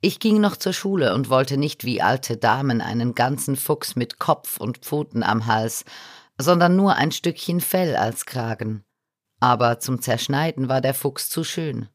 Ich 0.00 0.20
ging 0.20 0.40
noch 0.40 0.56
zur 0.56 0.72
Schule 0.72 1.14
und 1.14 1.30
wollte 1.30 1.56
nicht 1.56 1.84
wie 1.84 2.00
alte 2.00 2.36
Damen 2.36 2.80
einen 2.80 3.14
ganzen 3.14 3.56
Fuchs 3.56 3.96
mit 3.96 4.18
Kopf 4.18 4.58
und 4.58 4.78
Pfoten 4.78 5.22
am 5.22 5.46
Hals, 5.46 5.84
sondern 6.38 6.76
nur 6.76 6.94
ein 6.94 7.12
Stückchen 7.12 7.60
Fell 7.60 7.96
als 7.96 8.24
Kragen. 8.24 8.84
Aber 9.40 9.80
zum 9.80 10.00
Zerschneiden 10.00 10.68
war 10.68 10.80
der 10.80 10.94
Fuchs 10.94 11.28
zu 11.28 11.44
schön. 11.44 11.88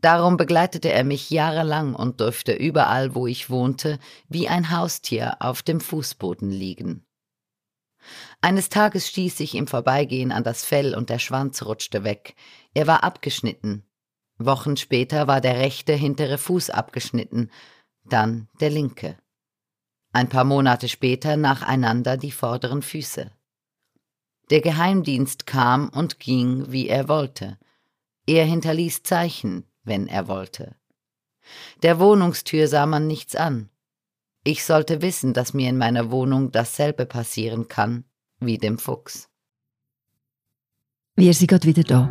Darum 0.00 0.38
begleitete 0.38 0.90
er 0.90 1.04
mich 1.04 1.28
jahrelang 1.28 1.94
und 1.94 2.20
durfte 2.20 2.52
überall, 2.52 3.14
wo 3.14 3.26
ich 3.26 3.50
wohnte, 3.50 3.98
wie 4.28 4.48
ein 4.48 4.70
Haustier 4.70 5.36
auf 5.40 5.62
dem 5.62 5.80
Fußboden 5.80 6.50
liegen. 6.50 7.04
Eines 8.40 8.68
Tages 8.68 9.08
stieß 9.08 9.40
ich 9.40 9.54
im 9.54 9.66
Vorbeigehen 9.66 10.32
an 10.32 10.44
das 10.44 10.64
Fell 10.64 10.94
und 10.94 11.10
der 11.10 11.18
Schwanz 11.18 11.62
rutschte 11.62 12.04
weg. 12.04 12.34
Er 12.74 12.86
war 12.86 13.04
abgeschnitten. 13.04 13.84
Wochen 14.38 14.76
später 14.76 15.26
war 15.26 15.40
der 15.40 15.58
rechte 15.58 15.92
hintere 15.92 16.38
Fuß 16.38 16.70
abgeschnitten, 16.70 17.50
dann 18.04 18.48
der 18.60 18.70
linke. 18.70 19.18
Ein 20.12 20.28
paar 20.28 20.44
Monate 20.44 20.88
später 20.88 21.36
nacheinander 21.36 22.16
die 22.16 22.32
vorderen 22.32 22.82
Füße. 22.82 23.30
Der 24.48 24.60
Geheimdienst 24.60 25.46
kam 25.46 25.90
und 25.90 26.18
ging, 26.18 26.72
wie 26.72 26.88
er 26.88 27.08
wollte. 27.08 27.58
Er 28.26 28.44
hinterließ 28.44 29.04
Zeichen, 29.04 29.64
wenn 29.84 30.08
er 30.08 30.26
wollte. 30.26 30.74
Der 31.82 32.00
Wohnungstür 32.00 32.66
sah 32.66 32.86
man 32.86 33.06
nichts 33.06 33.36
an. 33.36 33.70
Ich 34.42 34.64
sollte 34.64 35.02
wissen, 35.02 35.34
dass 35.34 35.52
mir 35.52 35.68
in 35.68 35.76
meiner 35.76 36.10
Wohnung 36.10 36.50
dasselbe 36.50 37.04
passieren 37.04 37.68
kann 37.68 38.04
wie 38.40 38.56
dem 38.56 38.78
Fuchs. 38.78 39.28
Wir 41.14 41.34
sind 41.34 41.48
gerade 41.48 41.66
wieder 41.66 41.82
da. 41.82 42.08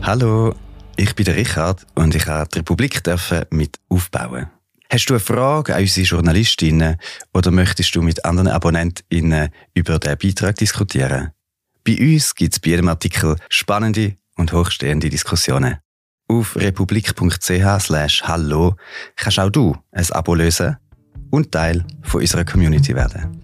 Hallo, 0.00 0.54
ich 0.96 1.14
bin 1.14 1.26
der 1.26 1.36
Richard 1.36 1.86
und 1.94 2.14
ich 2.14 2.26
habe 2.26 2.48
die 2.54 2.60
Republik 2.60 3.02
mit 3.50 3.78
aufbauen. 3.90 4.48
Hast 4.90 5.04
du 5.10 5.14
eine 5.14 5.20
Frage 5.20 5.74
an 5.74 5.82
unsere 5.82 6.06
Journalistinnen 6.06 6.96
oder 7.34 7.50
möchtest 7.50 7.94
du 7.94 8.00
mit 8.00 8.24
anderen 8.24 8.48
AbonnentInnen 8.48 9.50
über 9.74 9.98
den 9.98 10.16
Beitrag 10.16 10.56
diskutieren? 10.56 11.32
Bei 11.84 11.98
uns 11.98 12.34
gibt 12.34 12.54
es 12.54 12.60
bei 12.60 12.70
jedem 12.70 12.88
Artikel 12.88 13.36
spannende 13.50 14.16
und 14.36 14.54
hochstehende 14.54 15.10
Diskussionen. 15.10 15.76
Auf 16.30 16.56
republik.ch 16.56 18.22
hallo 18.28 18.74
kannst 19.16 19.40
auch 19.40 19.48
du 19.48 19.74
ein 19.92 20.12
Abo 20.12 20.34
lösen 20.34 20.76
und 21.30 21.52
Teil 21.52 21.86
von 22.02 22.20
unserer 22.20 22.44
Community 22.44 22.94
werden. 22.94 23.42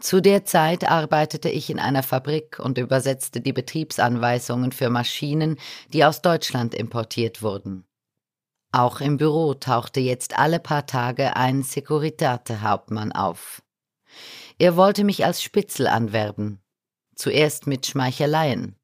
Zu 0.00 0.22
der 0.22 0.44
Zeit 0.44 0.88
arbeitete 0.88 1.48
ich 1.48 1.70
in 1.70 1.80
einer 1.80 2.04
Fabrik 2.04 2.60
und 2.60 2.78
übersetzte 2.78 3.40
die 3.40 3.52
Betriebsanweisungen 3.52 4.70
für 4.70 4.90
Maschinen, 4.90 5.58
die 5.92 6.04
aus 6.04 6.22
Deutschland 6.22 6.72
importiert 6.72 7.42
wurden. 7.42 7.84
Auch 8.70 9.00
im 9.00 9.16
Büro 9.16 9.54
tauchte 9.54 9.98
jetzt 9.98 10.38
alle 10.38 10.60
paar 10.60 10.86
Tage 10.86 11.34
ein 11.34 11.64
Securitate-Hauptmann 11.64 13.10
auf. 13.10 13.60
Er 14.58 14.76
wollte 14.76 15.04
mich 15.04 15.24
als 15.24 15.42
Spitzel 15.42 15.86
anwerben. 15.86 16.60
Zuerst 17.14 17.66
mit 17.66 17.86
Schmeicheleien. 17.86 18.76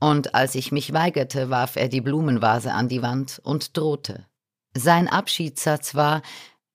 Und 0.00 0.34
als 0.34 0.54
ich 0.54 0.72
mich 0.72 0.92
weigerte, 0.92 1.50
warf 1.50 1.76
er 1.76 1.88
die 1.88 2.00
Blumenvase 2.00 2.72
an 2.72 2.88
die 2.88 3.02
Wand 3.02 3.40
und 3.42 3.76
drohte. 3.76 4.26
Sein 4.74 5.08
Abschiedssatz 5.08 5.94
war, 5.94 6.22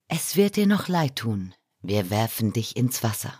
es 0.08 0.36
wird 0.36 0.58
dir 0.58 0.68
noch 0.68 0.88
leid 0.88 1.16
tun, 1.16 1.56
wir 1.82 2.10
werfen 2.10 2.54
dich 2.54 2.76
ins 2.76 3.02
Wasser. 3.02 3.34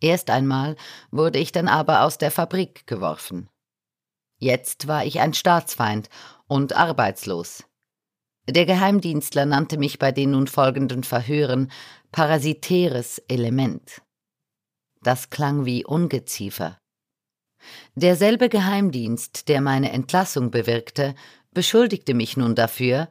Erst 0.00 0.30
einmal 0.30 0.76
wurde 1.10 1.38
ich 1.38 1.52
dann 1.52 1.68
aber 1.68 2.02
aus 2.02 2.18
der 2.18 2.30
Fabrik 2.30 2.86
geworfen. 2.86 3.48
Jetzt 4.38 4.88
war 4.88 5.04
ich 5.04 5.20
ein 5.20 5.34
Staatsfeind 5.34 6.08
und 6.46 6.72
arbeitslos. 6.74 7.64
Der 8.52 8.66
Geheimdienstler 8.66 9.46
nannte 9.46 9.78
mich 9.78 10.00
bei 10.00 10.10
den 10.10 10.32
nun 10.32 10.48
folgenden 10.48 11.04
Verhören 11.04 11.70
parasitäres 12.10 13.18
Element. 13.28 14.02
Das 15.02 15.30
klang 15.30 15.64
wie 15.64 15.84
Ungeziefer. 15.84 16.78
Derselbe 17.94 18.48
Geheimdienst, 18.48 19.48
der 19.48 19.60
meine 19.60 19.92
Entlassung 19.92 20.50
bewirkte, 20.50 21.14
beschuldigte 21.52 22.12
mich 22.12 22.36
nun 22.36 22.56
dafür 22.56 23.08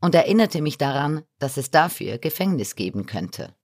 und 0.00 0.14
erinnerte 0.14 0.60
mich 0.60 0.76
daran, 0.76 1.22
dass 1.38 1.56
es 1.56 1.70
dafür 1.70 2.18
Gefängnis 2.18 2.76
geben 2.76 3.06
könnte. 3.06 3.54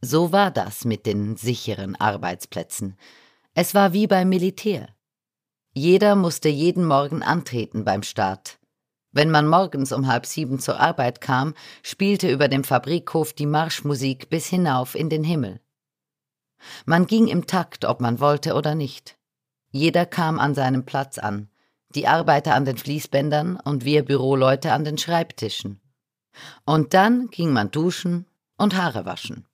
So 0.00 0.32
war 0.32 0.50
das 0.50 0.86
mit 0.86 1.04
den 1.04 1.36
sicheren 1.36 1.94
Arbeitsplätzen. 1.96 2.96
Es 3.54 3.74
war 3.74 3.92
wie 3.92 4.06
beim 4.06 4.30
Militär. 4.30 4.88
Jeder 5.74 6.16
musste 6.16 6.48
jeden 6.48 6.86
Morgen 6.86 7.22
antreten 7.22 7.84
beim 7.84 8.02
Staat. 8.02 8.58
Wenn 9.12 9.30
man 9.30 9.46
morgens 9.46 9.92
um 9.92 10.06
halb 10.06 10.24
sieben 10.24 10.58
zur 10.58 10.80
Arbeit 10.80 11.20
kam, 11.20 11.54
spielte 11.82 12.30
über 12.30 12.48
dem 12.48 12.64
Fabrikhof 12.64 13.34
die 13.34 13.46
Marschmusik 13.46 14.30
bis 14.30 14.46
hinauf 14.46 14.94
in 14.94 15.10
den 15.10 15.22
Himmel. 15.22 15.60
Man 16.86 17.06
ging 17.06 17.28
im 17.28 17.46
Takt, 17.46 17.84
ob 17.84 18.00
man 18.00 18.20
wollte 18.20 18.54
oder 18.54 18.74
nicht. 18.74 19.18
Jeder 19.70 20.06
kam 20.06 20.38
an 20.38 20.54
seinem 20.54 20.84
Platz 20.84 21.18
an, 21.18 21.50
die 21.94 22.08
Arbeiter 22.08 22.54
an 22.54 22.64
den 22.64 22.78
Fließbändern 22.78 23.56
und 23.56 23.84
wir 23.84 24.04
Büroleute 24.04 24.72
an 24.72 24.84
den 24.84 24.96
Schreibtischen. 24.96 25.80
Und 26.64 26.94
dann 26.94 27.28
ging 27.28 27.52
man 27.52 27.70
duschen 27.70 28.26
und 28.56 28.76
Haare 28.76 29.04
waschen. 29.04 29.46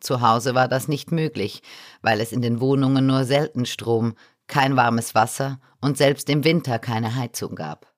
Zu 0.00 0.20
Hause 0.20 0.54
war 0.54 0.68
das 0.68 0.88
nicht 0.88 1.12
möglich, 1.12 1.62
weil 2.02 2.20
es 2.20 2.32
in 2.32 2.42
den 2.42 2.60
Wohnungen 2.60 3.06
nur 3.06 3.24
selten 3.24 3.64
Strom, 3.64 4.14
kein 4.46 4.76
warmes 4.76 5.14
Wasser 5.14 5.60
und 5.80 5.96
selbst 5.96 6.28
im 6.28 6.44
Winter 6.44 6.78
keine 6.78 7.14
Heizung 7.14 7.54
gab. 7.54 7.95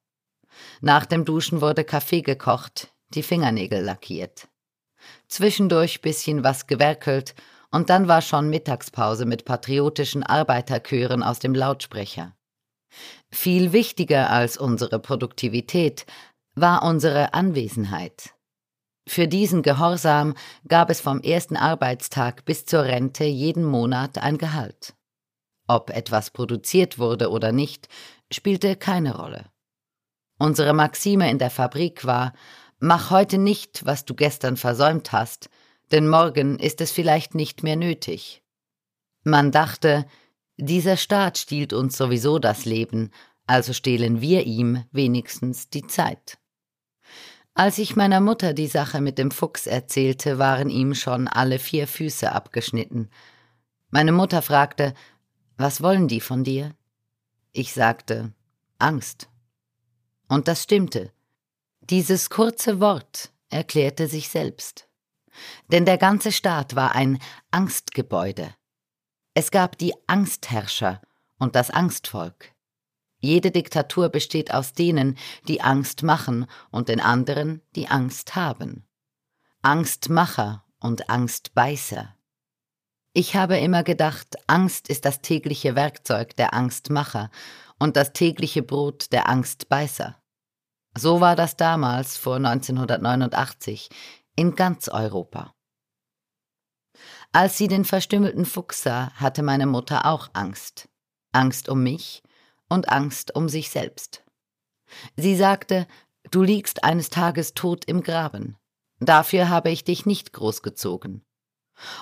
Nach 0.81 1.07
dem 1.07 1.25
Duschen 1.25 1.61
wurde 1.61 1.85
Kaffee 1.85 2.23
gekocht, 2.23 2.93
die 3.11 3.23
Fingernägel 3.23 3.83
lackiert. 3.83 4.49
Zwischendurch 5.29 6.01
bisschen 6.01 6.45
was 6.45 6.67
gewerkelt 6.67 7.35
und 7.71 7.91
dann 7.91 8.09
war 8.09 8.23
schon 8.23 8.51
Mittagspause 8.51 9.27
mit 9.27 9.45
patriotischen 9.45 10.23
Arbeiterchören 10.23 11.23
aus 11.23 11.39
dem 11.39 11.55
Lautsprecher. 11.55 12.35
Viel 13.31 13.73
wichtiger 13.73 14.31
als 14.31 14.57
unsere 14.57 14.99
Produktivität 14.99 16.07
war 16.55 16.83
unsere 16.83 17.35
Anwesenheit. 17.35 18.35
Für 19.07 19.29
diesen 19.29 19.63
Gehorsam 19.63 20.35
gab 20.67 20.91
es 20.91 21.01
vom 21.01 21.21
ersten 21.21 21.57
Arbeitstag 21.57 22.45
bis 22.45 22.67
zur 22.67 22.85
Rente 22.85 23.25
jeden 23.25 23.65
Monat 23.65 24.19
ein 24.19 24.39
Gehalt. 24.39 24.95
Ob 25.67 25.91
etwas 25.91 26.31
produziert 26.31 26.99
wurde 26.99 27.31
oder 27.31 27.53
nicht, 27.53 27.89
spielte 28.33 28.77
keine 28.77 29.17
Rolle. 29.17 29.47
Unsere 30.39 30.73
Maxime 30.73 31.31
in 31.31 31.39
der 31.39 31.51
Fabrik 31.51 32.05
war, 32.05 32.33
mach 32.79 33.11
heute 33.11 33.39
nicht, 33.39 33.85
was 33.85 34.05
du 34.05 34.15
gestern 34.15 34.57
versäumt 34.57 35.13
hast, 35.13 35.51
denn 35.91 36.09
morgen 36.09 36.59
ist 36.59 36.81
es 36.81 36.93
vielleicht 36.93 37.35
nicht 37.35 37.63
mehr 37.63 37.77
nötig. 37.77 38.43
Man 39.25 39.51
dachte, 39.51 40.07
dieser 40.57 40.97
Staat 40.97 41.39
stiehlt 41.39 41.73
uns 41.73 41.97
sowieso 41.97 42.39
das 42.39 42.65
Leben, 42.65 43.11
also 43.47 43.73
stehlen 43.73 44.21
wir 44.21 44.47
ihm 44.47 44.85
wenigstens 44.93 45.71
die 45.71 45.87
Zeit. 45.87 46.39
Als 47.55 47.79
ich 47.79 47.97
meiner 47.97 48.21
Mutter 48.21 48.55
die 48.55 48.69
Sache 48.69 49.01
mit 49.01 49.19
dem 49.19 49.33
Fuchs 49.33 49.67
erzählte, 49.67 50.39
waren 50.39 50.71
ihm 50.71 50.95
schon 50.95 51.27
alle 51.27 51.59
vier 51.59 51.89
Füße 51.89 52.31
abgeschnitten. 52.31 53.11
Meine 53.91 54.13
Mutter 54.13 54.43
fragte, 54.43 54.95
was 55.57 55.83
wollen 55.83 56.07
die 56.07 56.21
von 56.21 56.45
dir? 56.45 56.75
Ich 57.53 57.73
sagte, 57.73 58.33
Angst. 58.79 59.29
Und 60.29 60.47
das 60.49 60.63
stimmte. 60.63 61.13
Dieses 61.81 62.31
kurze 62.31 62.81
Wort 62.81 63.33
erklärte 63.49 64.09
sich 64.09 64.29
selbst. 64.29 64.89
Denn 65.69 65.85
der 65.85 65.99
ganze 65.99 66.33
Staat 66.33 66.77
war 66.77 66.95
ein 66.95 67.19
Angstgebäude. 67.51 68.55
Es 69.35 69.51
gab 69.51 69.79
die 69.79 69.95
Angstherrscher 70.07 71.01
und 71.39 71.55
das 71.55 71.71
Angstvolk. 71.71 72.53
Jede 73.21 73.51
Diktatur 73.51 74.11
besteht 74.11 74.53
aus 74.53 74.75
denen, 74.75 75.17
die 75.49 75.61
Angst 75.61 76.03
machen 76.03 76.47
und 76.71 76.89
den 76.89 77.01
anderen, 77.01 77.63
die 77.75 77.89
Angst 77.89 78.37
haben. 78.37 78.85
Angstmacher 79.63 80.65
und 80.79 81.11
Angstbeißer. 81.11 82.15
Ich 83.13 83.35
habe 83.35 83.59
immer 83.59 83.83
gedacht, 83.83 84.37
Angst 84.47 84.89
ist 84.89 85.05
das 85.05 85.21
tägliche 85.21 85.75
Werkzeug 85.75 86.37
der 86.37 86.55
Angstmacher 86.55 87.31
und 87.79 87.97
das 87.97 88.13
tägliche 88.13 88.63
Brot 88.63 89.13
der 89.13 89.29
Angstbeißer. 89.29 90.17
So 90.97 91.21
war 91.21 91.37
das 91.37 91.57
damals 91.57 92.17
vor 92.17 92.37
1989 92.37 93.89
in 94.37 94.55
ganz 94.55 94.89
Europa. 94.89 95.55
Als 97.33 97.59
sie 97.59 97.69
den 97.69 97.85
verstümmelten 97.85 98.47
Fuchs 98.47 98.83
sah, 98.83 99.13
hatte 99.15 99.43
meine 99.43 99.67
Mutter 99.67 100.07
auch 100.07 100.31
Angst. 100.33 100.89
Angst 101.33 101.69
um 101.69 101.83
mich 101.83 102.23
und 102.69 102.89
Angst 102.89 103.35
um 103.35 103.49
sich 103.49 103.71
selbst. 103.71 104.25
Sie 105.17 105.37
sagte, 105.37 105.87
du 106.31 106.43
liegst 106.43 106.85
eines 106.85 107.11
Tages 107.11 107.55
tot 107.55 107.85
im 107.85 108.03
Graben. 108.03 108.57
Dafür 108.99 109.49
habe 109.49 109.71
ich 109.71 109.85
dich 109.85 110.07
nicht 110.07 110.33
großgezogen. 110.33 111.25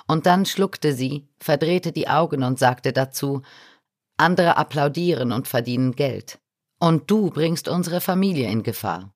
Und 0.07 0.25
dann 0.25 0.45
schluckte 0.45 0.93
sie, 0.93 1.27
verdrehte 1.39 1.91
die 1.91 2.07
Augen 2.07 2.43
und 2.43 2.57
sagte 2.57 2.93
dazu, 2.93 3.43
andere 4.17 4.57
applaudieren 4.57 5.31
und 5.31 5.47
verdienen 5.47 5.95
Geld. 5.95 6.39
Und 6.79 7.09
du 7.09 7.29
bringst 7.29 7.67
unsere 7.67 8.01
Familie 8.01 8.49
in 8.49 8.63
Gefahr. 8.63 9.13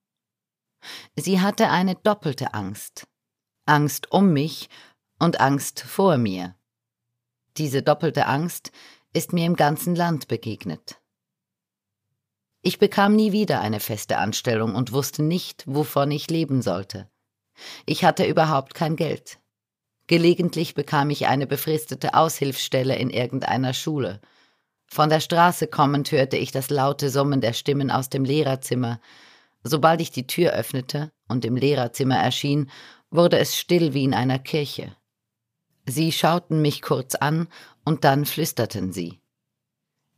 Sie 1.14 1.40
hatte 1.40 1.70
eine 1.70 1.94
doppelte 1.94 2.54
Angst. 2.54 3.06
Angst 3.66 4.10
um 4.10 4.32
mich 4.32 4.68
und 5.18 5.40
Angst 5.40 5.80
vor 5.80 6.16
mir. 6.16 6.56
Diese 7.56 7.82
doppelte 7.82 8.26
Angst 8.26 8.72
ist 9.12 9.32
mir 9.32 9.46
im 9.46 9.56
ganzen 9.56 9.94
Land 9.94 10.26
begegnet. 10.26 11.00
Ich 12.62 12.78
bekam 12.78 13.14
nie 13.14 13.32
wieder 13.32 13.60
eine 13.60 13.80
feste 13.80 14.18
Anstellung 14.18 14.74
und 14.74 14.92
wusste 14.92 15.22
nicht, 15.22 15.64
wovon 15.66 16.10
ich 16.10 16.30
leben 16.30 16.62
sollte. 16.62 17.10
Ich 17.86 18.04
hatte 18.04 18.24
überhaupt 18.24 18.74
kein 18.74 18.96
Geld. 18.96 19.38
Gelegentlich 20.06 20.74
bekam 20.74 21.10
ich 21.10 21.26
eine 21.26 21.46
befristete 21.46 22.14
Aushilfsstelle 22.14 22.96
in 22.96 23.10
irgendeiner 23.10 23.74
Schule. 23.74 24.20
Von 24.92 25.08
der 25.08 25.20
Straße 25.20 25.68
kommend 25.68 26.12
hörte 26.12 26.36
ich 26.36 26.52
das 26.52 26.68
laute 26.68 27.08
Summen 27.08 27.40
der 27.40 27.54
Stimmen 27.54 27.90
aus 27.90 28.10
dem 28.10 28.26
Lehrerzimmer. 28.26 29.00
Sobald 29.64 30.02
ich 30.02 30.10
die 30.10 30.26
Tür 30.26 30.50
öffnete 30.52 31.10
und 31.28 31.46
im 31.46 31.56
Lehrerzimmer 31.56 32.18
erschien, 32.18 32.70
wurde 33.10 33.38
es 33.38 33.56
still 33.56 33.94
wie 33.94 34.04
in 34.04 34.12
einer 34.12 34.38
Kirche. 34.38 34.94
Sie 35.86 36.12
schauten 36.12 36.60
mich 36.60 36.82
kurz 36.82 37.14
an 37.14 37.48
und 37.86 38.04
dann 38.04 38.26
flüsterten 38.26 38.92
sie. 38.92 39.22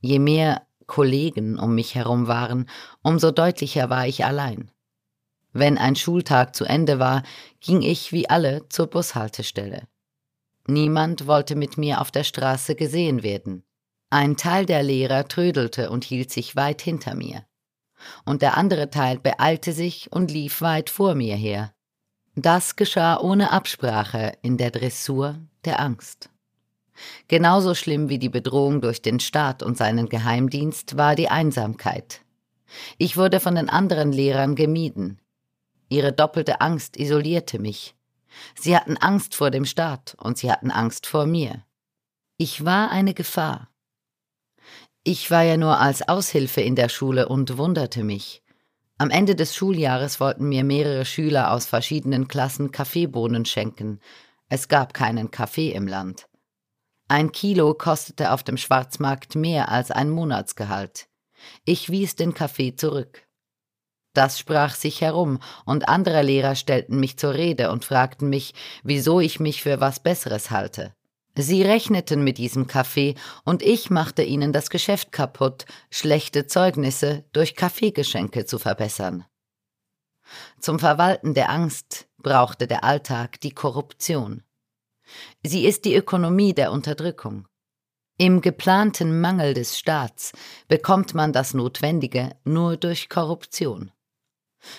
Je 0.00 0.18
mehr 0.18 0.66
Kollegen 0.88 1.56
um 1.56 1.76
mich 1.76 1.94
herum 1.94 2.26
waren, 2.26 2.68
umso 3.00 3.30
deutlicher 3.30 3.90
war 3.90 4.08
ich 4.08 4.24
allein. 4.24 4.72
Wenn 5.52 5.78
ein 5.78 5.94
Schultag 5.94 6.56
zu 6.56 6.64
Ende 6.64 6.98
war, 6.98 7.22
ging 7.60 7.80
ich 7.82 8.10
wie 8.10 8.28
alle 8.28 8.68
zur 8.70 8.88
Bushaltestelle. 8.88 9.87
Niemand 10.66 11.28
wollte 11.28 11.54
mit 11.54 11.78
mir 11.78 12.00
auf 12.00 12.10
der 12.10 12.24
Straße 12.24 12.74
gesehen 12.74 13.22
werden. 13.22 13.62
Ein 14.14 14.37
Teil 14.37 14.64
der 14.64 14.85
Lehrer 14.85 15.27
trödelte 15.27 15.90
und 15.90 16.05
hielt 16.05 16.31
sich 16.31 16.55
weit 16.55 16.81
hinter 16.81 17.16
mir. 17.16 17.44
Und 18.24 18.42
der 18.42 18.57
andere 18.57 18.88
Teil 18.88 19.18
beeilte 19.18 19.72
sich 19.72 20.12
und 20.12 20.31
lief 20.31 20.61
weit 20.61 20.88
vor 20.88 21.16
mir 21.16 21.35
her. 21.35 21.74
Das 22.37 22.77
geschah 22.77 23.18
ohne 23.18 23.50
Absprache 23.50 24.35
in 24.40 24.57
der 24.57 24.70
Dressur 24.70 25.40
der 25.64 25.81
Angst. 25.81 26.31
Genauso 27.27 27.74
schlimm 27.74 28.09
wie 28.09 28.20
die 28.20 28.29
Bedrohung 28.29 28.81
durch 28.81 29.03
den 29.03 29.18
Staat 29.18 29.64
und 29.64 29.77
seinen 29.77 30.09
Geheimdienst 30.09 30.96
war 30.96 31.16
die 31.16 31.29
Einsamkeit. 31.29 32.20
Ich 32.98 33.16
wurde 33.16 33.40
von 33.40 33.57
den 33.57 33.68
anderen 33.68 34.12
Lehrern 34.12 34.55
gemieden. 34.55 35.20
Ihre 35.88 36.12
doppelte 36.12 36.61
Angst 36.61 36.96
isolierte 36.96 37.59
mich. 37.59 37.96
Sie 38.55 38.77
hatten 38.77 38.96
Angst 38.96 39.35
vor 39.35 39.50
dem 39.50 39.64
Staat 39.64 40.16
und 40.20 40.38
sie 40.38 40.53
hatten 40.53 40.70
Angst 40.70 41.09
vor 41.09 41.27
mir. 41.27 41.64
Ich 42.37 42.64
war 42.64 42.92
eine 42.92 43.12
Gefahr. 43.12 43.73
Ich 45.06 45.30
war 45.30 45.42
ja 45.42 45.58
nur 45.58 45.78
als 45.78 46.08
Aushilfe 46.08 46.62
in 46.62 46.76
der 46.76 46.88
Schule 46.88 47.28
und 47.28 47.58
wunderte 47.58 48.02
mich. 48.02 48.42
Am 48.96 49.10
Ende 49.10 49.34
des 49.34 49.54
Schuljahres 49.54 50.18
wollten 50.18 50.48
mir 50.48 50.64
mehrere 50.64 51.04
Schüler 51.04 51.52
aus 51.52 51.66
verschiedenen 51.66 52.26
Klassen 52.26 52.72
Kaffeebohnen 52.72 53.44
schenken. 53.44 54.00
Es 54.48 54.66
gab 54.68 54.94
keinen 54.94 55.30
Kaffee 55.30 55.72
im 55.72 55.86
Land. 55.86 56.26
Ein 57.06 57.32
Kilo 57.32 57.74
kostete 57.74 58.32
auf 58.32 58.42
dem 58.44 58.56
Schwarzmarkt 58.56 59.34
mehr 59.34 59.68
als 59.68 59.90
ein 59.90 60.08
Monatsgehalt. 60.08 61.06
Ich 61.66 61.90
wies 61.90 62.16
den 62.16 62.32
Kaffee 62.32 62.74
zurück. 62.74 63.26
Das 64.14 64.38
sprach 64.38 64.74
sich 64.74 65.02
herum, 65.02 65.38
und 65.66 65.86
andere 65.86 66.22
Lehrer 66.22 66.54
stellten 66.54 66.98
mich 66.98 67.18
zur 67.18 67.34
Rede 67.34 67.70
und 67.70 67.84
fragten 67.84 68.30
mich, 68.30 68.54
wieso 68.82 69.20
ich 69.20 69.38
mich 69.38 69.62
für 69.62 69.82
was 69.82 70.00
Besseres 70.00 70.50
halte. 70.50 70.94
Sie 71.36 71.62
rechneten 71.62 72.22
mit 72.22 72.38
diesem 72.38 72.66
Kaffee, 72.66 73.16
und 73.44 73.62
ich 73.62 73.90
machte 73.90 74.22
ihnen 74.22 74.52
das 74.52 74.70
Geschäft 74.70 75.10
kaputt, 75.10 75.66
schlechte 75.90 76.46
Zeugnisse 76.46 77.24
durch 77.32 77.56
Kaffeegeschenke 77.56 78.46
zu 78.46 78.58
verbessern. 78.58 79.24
Zum 80.60 80.78
Verwalten 80.78 81.34
der 81.34 81.50
Angst 81.50 82.06
brauchte 82.18 82.66
der 82.66 82.84
Alltag 82.84 83.40
die 83.40 83.52
Korruption. 83.52 84.42
Sie 85.42 85.64
ist 85.66 85.84
die 85.84 85.94
Ökonomie 85.94 86.54
der 86.54 86.72
Unterdrückung. 86.72 87.46
Im 88.16 88.40
geplanten 88.40 89.20
Mangel 89.20 89.54
des 89.54 89.76
Staats 89.76 90.32
bekommt 90.68 91.14
man 91.14 91.32
das 91.32 91.52
Notwendige 91.52 92.36
nur 92.44 92.76
durch 92.76 93.08
Korruption. 93.08 93.90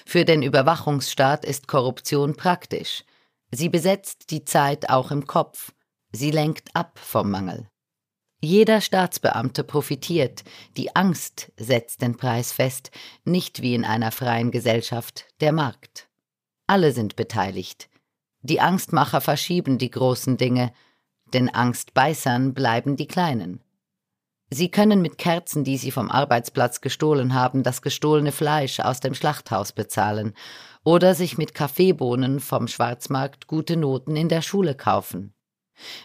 Für 0.05 0.23
den 0.23 0.41
Überwachungsstaat 0.41 1.43
ist 1.43 1.67
Korruption 1.67 2.35
praktisch. 2.35 3.03
Sie 3.51 3.69
besetzt 3.69 4.31
die 4.31 4.45
Zeit 4.45 4.89
auch 4.89 5.11
im 5.11 5.27
Kopf. 5.27 5.73
Sie 6.15 6.32
lenkt 6.32 6.73
ab 6.73 6.97
vom 6.97 7.30
Mangel. 7.30 7.67
Jeder 8.41 8.80
Staatsbeamte 8.80 9.65
profitiert, 9.65 10.45
die 10.78 10.95
Angst 10.95 11.51
setzt 11.58 12.01
den 12.01 12.15
Preis 12.15 12.54
fest, 12.54 12.91
nicht 13.25 13.62
wie 13.62 13.75
in 13.75 13.84
einer 13.84 14.12
freien 14.12 14.51
Gesellschaft 14.51 15.25
der 15.41 15.51
Markt. 15.51 16.08
Alle 16.67 16.93
sind 16.93 17.17
beteiligt. 17.17 17.89
Die 18.41 18.62
Angstmacher 18.62 19.19
verschieben 19.19 19.78
die 19.78 19.91
großen 19.91 20.38
Dinge, 20.38 20.71
den 21.34 21.54
Angstbeißern 21.54 22.54
bleiben 22.54 22.95
die 22.95 23.08
kleinen. 23.08 23.62
Sie 24.49 24.71
können 24.71 25.01
mit 25.01 25.17
Kerzen, 25.17 25.65
die 25.65 25.78
sie 25.78 25.91
vom 25.91 26.10
Arbeitsplatz 26.10 26.80
gestohlen 26.80 27.34
haben, 27.34 27.62
das 27.62 27.82
gestohlene 27.82 28.32
Fleisch 28.32 28.80
aus 28.80 29.01
dem 29.01 29.15
Schlachthaus 29.15 29.73
bezahlen 29.73 30.34
oder 30.86 31.13
sich 31.13 31.38
mit 31.38 31.54
Kaffeebohnen 31.54 32.39
vom 32.39 32.69
Schwarzmarkt 32.69 33.47
gute 33.47 33.75
Noten 33.75 34.15
in 34.15 34.30
der 34.30 34.41
Schule 34.41 34.75
kaufen. 34.75 35.35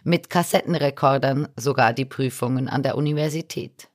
Mit 0.03 0.31
Kassettenrekordern 0.31 1.49
sogar 1.57 1.93
die 1.93 2.05
Prüfungen 2.05 2.69
an 2.69 2.83
der 2.83 2.97
Universität. 2.97 3.89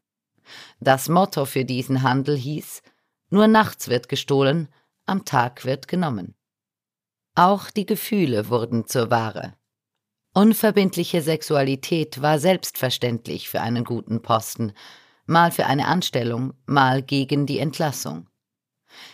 Das 0.79 1.09
Motto 1.09 1.45
für 1.45 1.65
diesen 1.65 2.03
Handel 2.03 2.38
hieß 2.38 2.81
Nur 3.29 3.47
nachts 3.47 3.88
wird 3.88 4.09
gestohlen, 4.09 4.69
am 5.05 5.25
Tag 5.25 5.65
wird 5.65 5.88
genommen. 5.88 6.35
Auch 7.35 7.69
die 7.69 7.85
Gefühle 7.85 8.49
wurden 8.49 8.88
zur 8.88 9.11
Ware. 9.11 9.55
Unverbindliche 10.33 11.21
Sexualität 11.21 12.21
war 12.21 12.39
selbstverständlich 12.39 13.49
für 13.49 13.61
einen 13.61 13.83
guten 13.83 14.21
Posten, 14.21 14.73
mal 15.25 15.51
für 15.51 15.65
eine 15.65 15.88
Anstellung, 15.88 16.53
mal 16.65 17.01
gegen 17.01 17.45
die 17.45 17.59
Entlassung. 17.59 18.27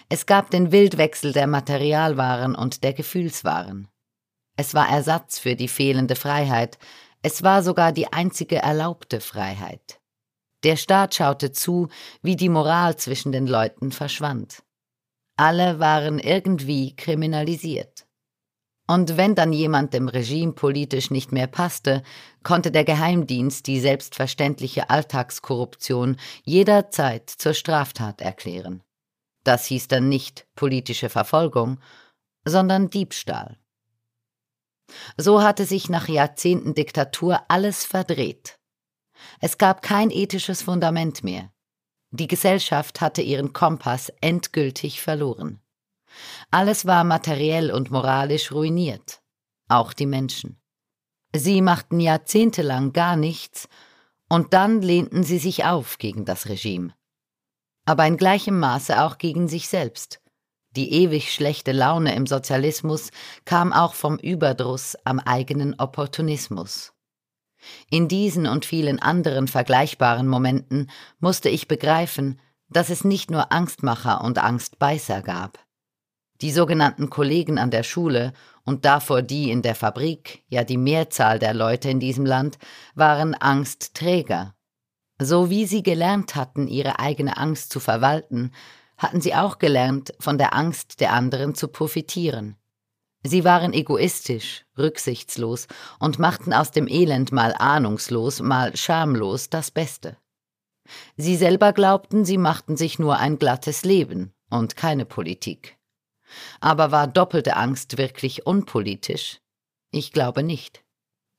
Es 0.09 0.25
gab 0.25 0.49
den 0.49 0.71
Wildwechsel 0.71 1.31
der 1.31 1.47
Materialwaren 1.47 2.55
und 2.55 2.83
der 2.83 2.93
Gefühlswaren. 2.93 3.87
Es 4.61 4.75
war 4.75 4.87
Ersatz 4.87 5.39
für 5.39 5.55
die 5.55 5.67
fehlende 5.67 6.15
Freiheit, 6.15 6.77
es 7.23 7.41
war 7.41 7.63
sogar 7.63 7.91
die 7.91 8.13
einzige 8.13 8.57
erlaubte 8.57 9.19
Freiheit. 9.19 9.99
Der 10.63 10.75
Staat 10.75 11.15
schaute 11.15 11.51
zu, 11.51 11.87
wie 12.21 12.35
die 12.35 12.47
Moral 12.47 12.95
zwischen 12.95 13.31
den 13.31 13.47
Leuten 13.47 13.91
verschwand. 13.91 14.61
Alle 15.35 15.79
waren 15.79 16.19
irgendwie 16.19 16.95
kriminalisiert. 16.95 18.05
Und 18.87 19.17
wenn 19.17 19.33
dann 19.33 19.51
jemand 19.51 19.95
dem 19.95 20.07
Regime 20.07 20.53
politisch 20.53 21.09
nicht 21.09 21.31
mehr 21.31 21.47
passte, 21.47 22.03
konnte 22.43 22.69
der 22.69 22.83
Geheimdienst 22.83 23.65
die 23.65 23.79
selbstverständliche 23.79 24.91
Alltagskorruption 24.91 26.17
jederzeit 26.43 27.31
zur 27.31 27.55
Straftat 27.55 28.21
erklären. 28.21 28.83
Das 29.43 29.65
hieß 29.65 29.87
dann 29.87 30.07
nicht 30.07 30.45
politische 30.53 31.09
Verfolgung, 31.09 31.79
sondern 32.45 32.91
Diebstahl. 32.91 33.57
So 35.17 35.41
hatte 35.41 35.65
sich 35.65 35.89
nach 35.89 36.07
Jahrzehnten 36.07 36.73
Diktatur 36.73 37.41
alles 37.47 37.85
verdreht. 37.85 38.59
Es 39.39 39.57
gab 39.57 39.81
kein 39.81 40.11
ethisches 40.11 40.61
Fundament 40.61 41.23
mehr. 41.23 41.51
Die 42.11 42.27
Gesellschaft 42.27 43.01
hatte 43.01 43.21
ihren 43.21 43.53
Kompass 43.53 44.11
endgültig 44.21 45.01
verloren. 45.01 45.61
Alles 46.49 46.85
war 46.85 47.03
materiell 47.03 47.71
und 47.71 47.89
moralisch 47.89 48.51
ruiniert, 48.51 49.21
auch 49.69 49.93
die 49.93 50.05
Menschen. 50.05 50.61
Sie 51.33 51.61
machten 51.61 51.99
jahrzehntelang 51.99 52.91
gar 52.91 53.15
nichts, 53.15 53.69
und 54.27 54.53
dann 54.53 54.81
lehnten 54.81 55.23
sie 55.23 55.39
sich 55.39 55.65
auf 55.65 55.97
gegen 55.97 56.23
das 56.23 56.47
Regime. 56.47 56.93
Aber 57.85 58.05
in 58.05 58.15
gleichem 58.15 58.59
Maße 58.59 59.01
auch 59.03 59.17
gegen 59.17 59.49
sich 59.49 59.67
selbst. 59.67 60.20
Die 60.75 60.93
ewig 60.93 61.33
schlechte 61.33 61.73
Laune 61.73 62.15
im 62.15 62.25
Sozialismus 62.25 63.11
kam 63.43 63.73
auch 63.73 63.93
vom 63.93 64.17
Überdruss 64.17 64.95
am 65.03 65.19
eigenen 65.19 65.77
Opportunismus. 65.77 66.93
In 67.89 68.07
diesen 68.07 68.47
und 68.47 68.65
vielen 68.65 68.99
anderen 68.99 69.47
vergleichbaren 69.47 70.27
Momenten 70.27 70.89
musste 71.19 71.49
ich 71.49 71.67
begreifen, 71.67 72.39
dass 72.69 72.89
es 72.89 73.03
nicht 73.03 73.29
nur 73.29 73.51
Angstmacher 73.51 74.23
und 74.23 74.39
Angstbeißer 74.39 75.21
gab. 75.21 75.59
Die 76.39 76.51
sogenannten 76.51 77.09
Kollegen 77.09 77.59
an 77.59 77.69
der 77.69 77.83
Schule 77.83 78.33
und 78.63 78.85
davor 78.85 79.21
die 79.21 79.51
in 79.51 79.61
der 79.61 79.75
Fabrik, 79.75 80.43
ja 80.47 80.63
die 80.63 80.77
Mehrzahl 80.77 81.37
der 81.37 81.53
Leute 81.53 81.89
in 81.89 81.99
diesem 81.99 82.25
Land, 82.25 82.57
waren 82.95 83.35
Angstträger. 83.35 84.55
So 85.19 85.51
wie 85.51 85.65
sie 85.65 85.83
gelernt 85.83 86.35
hatten, 86.35 86.67
ihre 86.67 86.97
eigene 86.97 87.37
Angst 87.37 87.71
zu 87.71 87.79
verwalten, 87.79 88.53
hatten 89.01 89.19
sie 89.19 89.33
auch 89.33 89.57
gelernt, 89.57 90.13
von 90.19 90.37
der 90.37 90.55
Angst 90.55 90.99
der 90.99 91.13
anderen 91.13 91.55
zu 91.55 91.67
profitieren. 91.67 92.55
Sie 93.23 93.43
waren 93.43 93.73
egoistisch, 93.73 94.63
rücksichtslos 94.77 95.67
und 95.99 96.19
machten 96.19 96.53
aus 96.53 96.69
dem 96.69 96.87
Elend 96.87 97.31
mal 97.31 97.55
ahnungslos, 97.57 98.41
mal 98.41 98.77
schamlos 98.77 99.49
das 99.49 99.71
Beste. 99.71 100.17
Sie 101.17 101.35
selber 101.35 101.73
glaubten, 101.73 102.25
sie 102.25 102.37
machten 102.37 102.77
sich 102.77 102.99
nur 102.99 103.17
ein 103.17 103.39
glattes 103.39 103.83
Leben 103.83 104.33
und 104.51 104.75
keine 104.75 105.05
Politik. 105.05 105.77
Aber 106.59 106.91
war 106.91 107.07
doppelte 107.07 107.55
Angst 107.55 107.97
wirklich 107.97 108.45
unpolitisch? 108.45 109.39
Ich 109.91 110.11
glaube 110.11 110.43
nicht. 110.43 110.83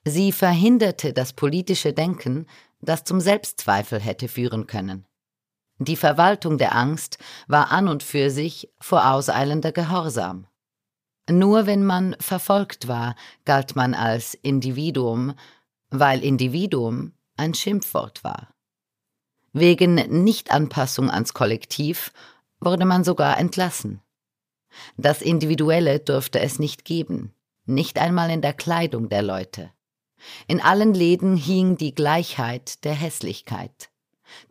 Sie 0.05 0.33
verhinderte 0.33 1.13
das 1.13 1.33
politische 1.33 1.93
Denken, 1.93 2.47
das 2.81 3.05
zum 3.05 3.21
Selbstzweifel 3.21 4.01
hätte 4.01 4.27
führen 4.27 4.67
können. 4.67 5.07
Die 5.79 5.97
Verwaltung 5.97 6.59
der 6.59 6.75
Angst 6.75 7.19
war 7.49 7.71
an 7.73 7.89
und 7.89 8.03
für 8.03 8.31
sich 8.31 8.71
vorauseilender 8.81 9.73
Gehorsam. 9.73 10.47
Nur 11.31 11.67
wenn 11.67 11.85
man 11.85 12.17
verfolgt 12.21 12.89
war, 12.89 13.15
galt 13.45 13.77
man 13.77 13.95
als 13.95 14.35
Individuum, 14.35 15.35
weil 15.91 16.23
Individuum 16.23 17.13
ein 17.37 17.55
Schimpfwort 17.55 18.25
war. 18.25 18.55
Wegen 19.53 19.95
Nichtanpassung 19.95 21.11
ans 21.11 21.35
Kollektiv 21.35 22.13
wurde 22.61 22.85
man 22.85 23.05
sogar 23.05 23.39
entlassen. 23.39 24.01
Das 24.97 25.21
Individuelle 25.21 26.01
durfte 26.01 26.41
es 26.41 26.59
nicht 26.59 26.85
geben, 26.85 27.35
nicht 27.67 27.99
einmal 27.99 28.31
in 28.31 28.41
der 28.41 28.55
Kleidung 28.55 29.09
der 29.09 29.23
Leute. 29.23 29.71
In 30.47 30.61
allen 30.61 30.95
Läden 30.95 31.37
hing 31.37 31.77
die 31.77 31.95
Gleichheit 31.95 32.85
der 32.85 32.95
Hässlichkeit. 32.95 33.92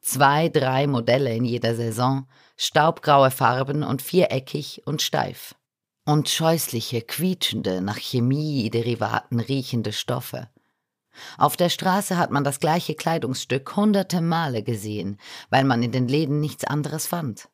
Zwei, 0.02 0.50
drei 0.50 0.88
Modelle 0.88 1.34
in 1.34 1.46
jeder 1.46 1.76
Saison, 1.76 2.28
staubgraue 2.58 3.32
Farben 3.32 3.84
und 3.84 4.02
viereckig 4.02 4.82
und 4.86 5.02
steif. 5.02 5.56
Und 6.06 6.30
scheußliche, 6.30 7.02
quietschende, 7.02 7.82
nach 7.82 7.98
Chemiederivaten 7.98 9.40
riechende 9.40 9.94
Stoffe. 9.94 10.50
Auf 11.38 11.58
der 11.58 11.70
Straße 11.70 12.18
hat 12.18 12.32
man 12.32 12.44
das 12.44 12.60
gleiche 12.60 12.96
Kleidungsstück 12.96 13.76
hunderte 13.76 14.22
Male 14.22 14.64
gesehen, 14.64 15.18
weil 15.50 15.64
man 15.64 15.84
in 15.84 15.92
den 15.92 16.08
Läden 16.08 16.40
nichts 16.40 16.64
anderes 16.64 17.08
fand. 17.08 17.50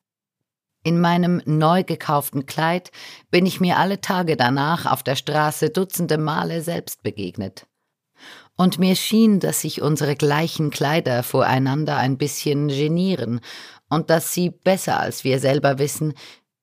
In 0.84 1.00
meinem 1.00 1.42
neu 1.44 1.82
gekauften 1.82 2.46
Kleid 2.46 2.90
bin 3.30 3.46
ich 3.46 3.60
mir 3.60 3.78
alle 3.78 4.00
Tage 4.00 4.36
danach 4.36 4.86
auf 4.86 5.02
der 5.02 5.16
Straße 5.16 5.70
dutzende 5.70 6.18
Male 6.18 6.62
selbst 6.62 7.02
begegnet. 7.02 7.66
Und 8.58 8.80
mir 8.80 8.96
schien, 8.96 9.38
dass 9.38 9.60
sich 9.60 9.82
unsere 9.82 10.16
gleichen 10.16 10.70
Kleider 10.70 11.22
voreinander 11.22 11.96
ein 11.96 12.18
bisschen 12.18 12.66
genieren 12.68 13.40
und 13.88 14.10
dass 14.10 14.34
sie 14.34 14.50
besser 14.50 14.98
als 14.98 15.22
wir 15.22 15.38
selber 15.38 15.78
wissen, 15.78 16.12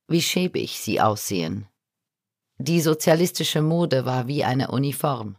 wie 0.07 0.21
schäbig 0.21 0.79
sie 0.79 0.99
aussehen. 0.99 1.67
Die 2.57 2.81
sozialistische 2.81 3.61
Mode 3.61 4.05
war 4.05 4.27
wie 4.27 4.43
eine 4.43 4.71
Uniform. 4.71 5.37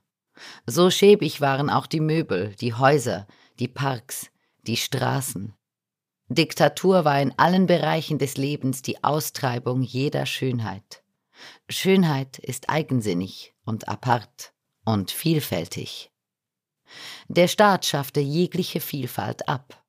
So 0.67 0.91
schäbig 0.91 1.43
waren 1.43 1.69
auch 1.69 1.87
die 1.87 2.01
Möbel, 2.01 2.55
die 2.59 2.73
Häuser, 2.73 3.27
die 3.59 3.69
Parks, 3.69 4.31
die 4.67 4.79
Straßen. 4.79 5.55
Diktatur 6.29 7.05
war 7.05 7.21
in 7.21 7.39
allen 7.39 7.67
Bereichen 7.67 8.19
des 8.19 8.39
Lebens 8.39 8.81
die 8.81 9.05
Austreibung 9.05 9.83
jeder 9.83 10.25
Schönheit. 10.25 11.05
Schönheit 11.69 12.39
ist 12.39 12.71
eigensinnig 12.71 13.55
und 13.65 13.89
apart 13.89 14.55
und 14.85 15.11
vielfältig. 15.11 16.11
Der 17.29 17.49
Staat 17.49 17.85
schaffte 17.87 18.21
jegliche 18.21 18.81
Vielfalt 18.81 19.49
ab. 19.49 19.83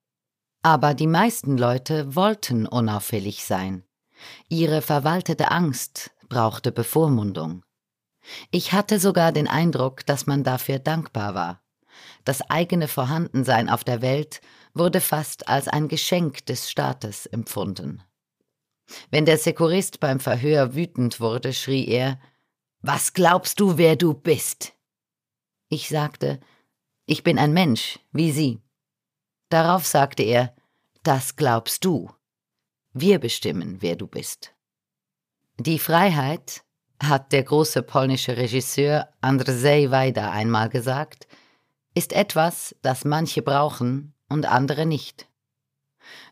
Aber 0.62 0.94
die 0.94 1.06
meisten 1.06 1.56
Leute 1.56 2.14
wollten 2.14 2.66
unauffällig 2.66 3.44
sein. 3.44 3.84
Ihre 4.48 4.82
verwaltete 4.82 5.50
Angst 5.50 6.10
brauchte 6.28 6.72
Bevormundung. 6.72 7.64
Ich 8.50 8.72
hatte 8.72 8.98
sogar 8.98 9.32
den 9.32 9.48
Eindruck, 9.48 10.04
dass 10.04 10.26
man 10.26 10.44
dafür 10.44 10.78
dankbar 10.78 11.34
war. 11.34 11.62
Das 12.24 12.42
eigene 12.42 12.88
Vorhandensein 12.88 13.68
auf 13.68 13.84
der 13.84 14.02
Welt 14.02 14.40
wurde 14.74 15.00
fast 15.00 15.48
als 15.48 15.68
ein 15.68 15.88
Geschenk 15.88 16.44
des 16.46 16.70
Staates 16.70 17.26
empfunden. 17.26 18.02
Wenn 19.10 19.26
der 19.26 19.38
Sekurist 19.38 20.00
beim 20.00 20.20
Verhör 20.20 20.74
wütend 20.74 21.20
wurde, 21.20 21.52
schrie 21.52 21.86
er 21.86 22.20
Was 22.80 23.12
glaubst 23.12 23.60
du, 23.60 23.76
wer 23.76 23.96
du 23.96 24.14
bist? 24.14 24.74
Ich 25.68 25.88
sagte 25.88 26.40
Ich 27.10 27.22
bin 27.22 27.38
ein 27.38 27.54
Mensch, 27.54 27.98
wie 28.12 28.32
Sie. 28.32 28.60
Darauf 29.48 29.86
sagte 29.86 30.22
er, 30.22 30.54
das 31.04 31.36
glaubst 31.36 31.86
du. 31.86 32.10
Wir 32.92 33.18
bestimmen, 33.18 33.80
wer 33.80 33.96
du 33.96 34.06
bist. 34.06 34.54
Die 35.56 35.78
Freiheit, 35.78 36.64
hat 37.02 37.32
der 37.32 37.44
große 37.44 37.82
polnische 37.82 38.36
Regisseur 38.36 39.08
Andrzej 39.22 39.90
Wajda 39.90 40.30
einmal 40.30 40.68
gesagt, 40.68 41.26
ist 41.94 42.12
etwas, 42.12 42.76
das 42.82 43.06
manche 43.06 43.40
brauchen 43.40 44.12
und 44.28 44.44
andere 44.44 44.84
nicht. 44.84 45.30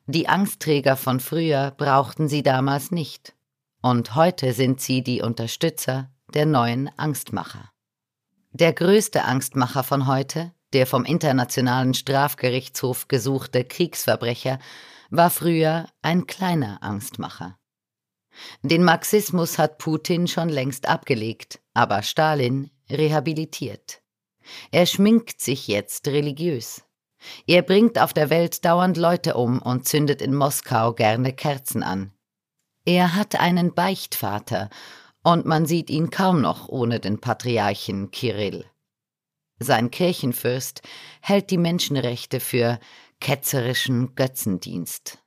Die 0.04 0.28
Angstträger 0.28 0.98
von 0.98 1.20
früher 1.20 1.70
brauchten 1.70 2.28
sie 2.28 2.42
damals 2.42 2.90
nicht, 2.90 3.34
und 3.80 4.14
heute 4.14 4.52
sind 4.52 4.82
sie 4.82 5.02
die 5.02 5.22
Unterstützer 5.22 6.10
der 6.34 6.44
neuen 6.44 6.90
Angstmacher. 6.98 7.72
Der 8.50 8.74
größte 8.74 9.24
Angstmacher 9.24 9.82
von 9.82 10.06
heute, 10.06 10.52
der 10.76 10.86
vom 10.86 11.06
Internationalen 11.06 11.94
Strafgerichtshof 11.94 13.08
gesuchte 13.08 13.64
Kriegsverbrecher, 13.64 14.58
war 15.08 15.30
früher 15.30 15.86
ein 16.02 16.26
kleiner 16.26 16.82
Angstmacher. 16.82 17.58
Den 18.60 18.84
Marxismus 18.84 19.56
hat 19.58 19.78
Putin 19.78 20.28
schon 20.28 20.50
längst 20.50 20.86
abgelegt, 20.86 21.60
aber 21.72 22.02
Stalin 22.02 22.70
rehabilitiert. 22.90 24.02
Er 24.70 24.84
schminkt 24.84 25.40
sich 25.40 25.66
jetzt 25.66 26.08
religiös. 26.08 26.82
Er 27.46 27.62
bringt 27.62 27.98
auf 27.98 28.12
der 28.12 28.28
Welt 28.28 28.66
dauernd 28.66 28.98
Leute 28.98 29.32
um 29.32 29.62
und 29.62 29.88
zündet 29.88 30.20
in 30.20 30.34
Moskau 30.34 30.92
gerne 30.92 31.32
Kerzen 31.32 31.82
an. 31.82 32.12
Er 32.84 33.14
hat 33.14 33.40
einen 33.40 33.72
Beichtvater 33.72 34.68
und 35.22 35.46
man 35.46 35.64
sieht 35.64 35.88
ihn 35.88 36.10
kaum 36.10 36.42
noch 36.42 36.68
ohne 36.68 37.00
den 37.00 37.18
Patriarchen 37.18 38.10
Kirill. 38.10 38.66
Sein 39.58 39.90
Kirchenfürst 39.90 40.82
hält 41.22 41.50
die 41.50 41.58
Menschenrechte 41.58 42.40
für 42.40 42.78
ketzerischen 43.20 44.14
Götzendienst. 44.14 45.18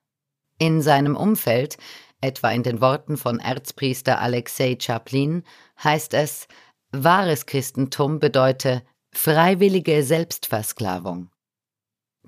In 0.60 0.82
seinem 0.82 1.15
Umfeld, 1.15 1.78
etwa 2.22 2.52
in 2.52 2.63
den 2.63 2.82
Worten 2.82 3.18
von 3.18 3.39
Erzpriester 3.39 4.20
Alexei 4.20 4.78
Chaplin, 4.80 5.44
heißt 5.84 6.13
es, 6.13 6.48
wahres 6.92 7.46
Christentum 7.46 8.20
bedeute 8.20 8.84
freiwillige 9.12 10.04
Selbstversklavung. 10.04 11.32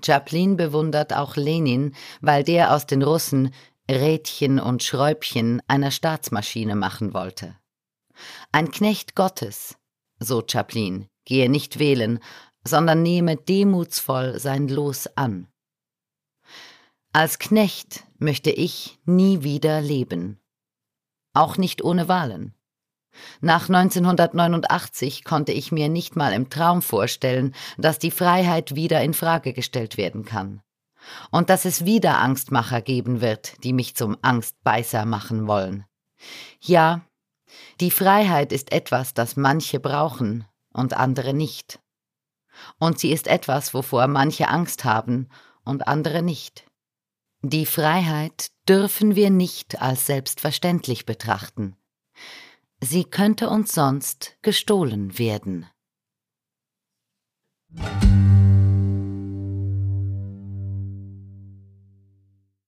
Chaplin 0.04 0.56
bewundert 0.56 1.12
auch 1.12 1.36
Lenin, 1.36 1.94
weil 2.20 2.42
der 2.42 2.74
aus 2.74 2.86
den 2.86 3.02
Russen 3.02 3.54
Rädchen 3.88 4.58
und 4.58 4.82
Schräubchen 4.82 5.62
einer 5.68 5.90
Staatsmaschine 5.90 6.74
machen 6.74 7.14
wollte. 7.14 7.56
Ein 8.50 8.70
Knecht 8.70 9.14
Gottes, 9.14 9.76
so 10.18 10.42
Chaplin, 10.46 11.08
gehe 11.24 11.50
nicht 11.50 11.78
wählen, 11.78 12.20
sondern 12.64 13.02
nehme 13.02 13.36
demutsvoll 13.36 14.38
sein 14.38 14.68
Los 14.68 15.08
an. 15.16 15.48
Als 17.12 17.38
Knecht 17.38 18.04
möchte 18.18 18.50
ich 18.50 18.98
nie 19.04 19.42
wieder 19.42 19.80
leben. 19.80 20.40
Auch 21.34 21.56
nicht 21.58 21.82
ohne 21.82 22.08
Wahlen. 22.08 22.54
Nach 23.42 23.68
1989 23.68 25.24
konnte 25.24 25.52
ich 25.52 25.72
mir 25.72 25.90
nicht 25.90 26.16
mal 26.16 26.32
im 26.32 26.48
Traum 26.48 26.80
vorstellen, 26.80 27.54
dass 27.76 27.98
die 27.98 28.10
Freiheit 28.10 28.74
wieder 28.74 29.02
in 29.02 29.12
Frage 29.12 29.52
gestellt 29.52 29.98
werden 29.98 30.24
kann. 30.24 30.62
Und 31.30 31.50
dass 31.50 31.66
es 31.66 31.84
wieder 31.84 32.20
Angstmacher 32.20 32.80
geben 32.80 33.20
wird, 33.20 33.62
die 33.64 33.72
mich 33.72 33.94
zum 33.96 34.16
Angstbeißer 34.22 35.04
machen 35.04 35.46
wollen. 35.46 35.84
Ja, 36.60 37.02
die 37.80 37.90
Freiheit 37.90 38.52
ist 38.52 38.72
etwas, 38.72 39.12
das 39.12 39.36
manche 39.36 39.80
brauchen 39.80 40.46
und 40.72 40.94
andere 40.94 41.34
nicht. 41.34 41.80
Und 42.78 42.98
sie 42.98 43.12
ist 43.12 43.26
etwas, 43.26 43.74
wovor 43.74 44.06
manche 44.06 44.48
Angst 44.48 44.84
haben 44.84 45.28
und 45.64 45.86
andere 45.88 46.22
nicht. 46.22 46.66
Die 47.42 47.66
Freiheit 47.66 48.50
dürfen 48.68 49.16
wir 49.16 49.30
nicht 49.30 49.82
als 49.82 50.06
selbstverständlich 50.06 51.06
betrachten. 51.06 51.76
Sie 52.80 53.04
könnte 53.04 53.48
uns 53.48 53.72
sonst 53.72 54.36
gestohlen 54.42 55.18
werden. 55.18 55.66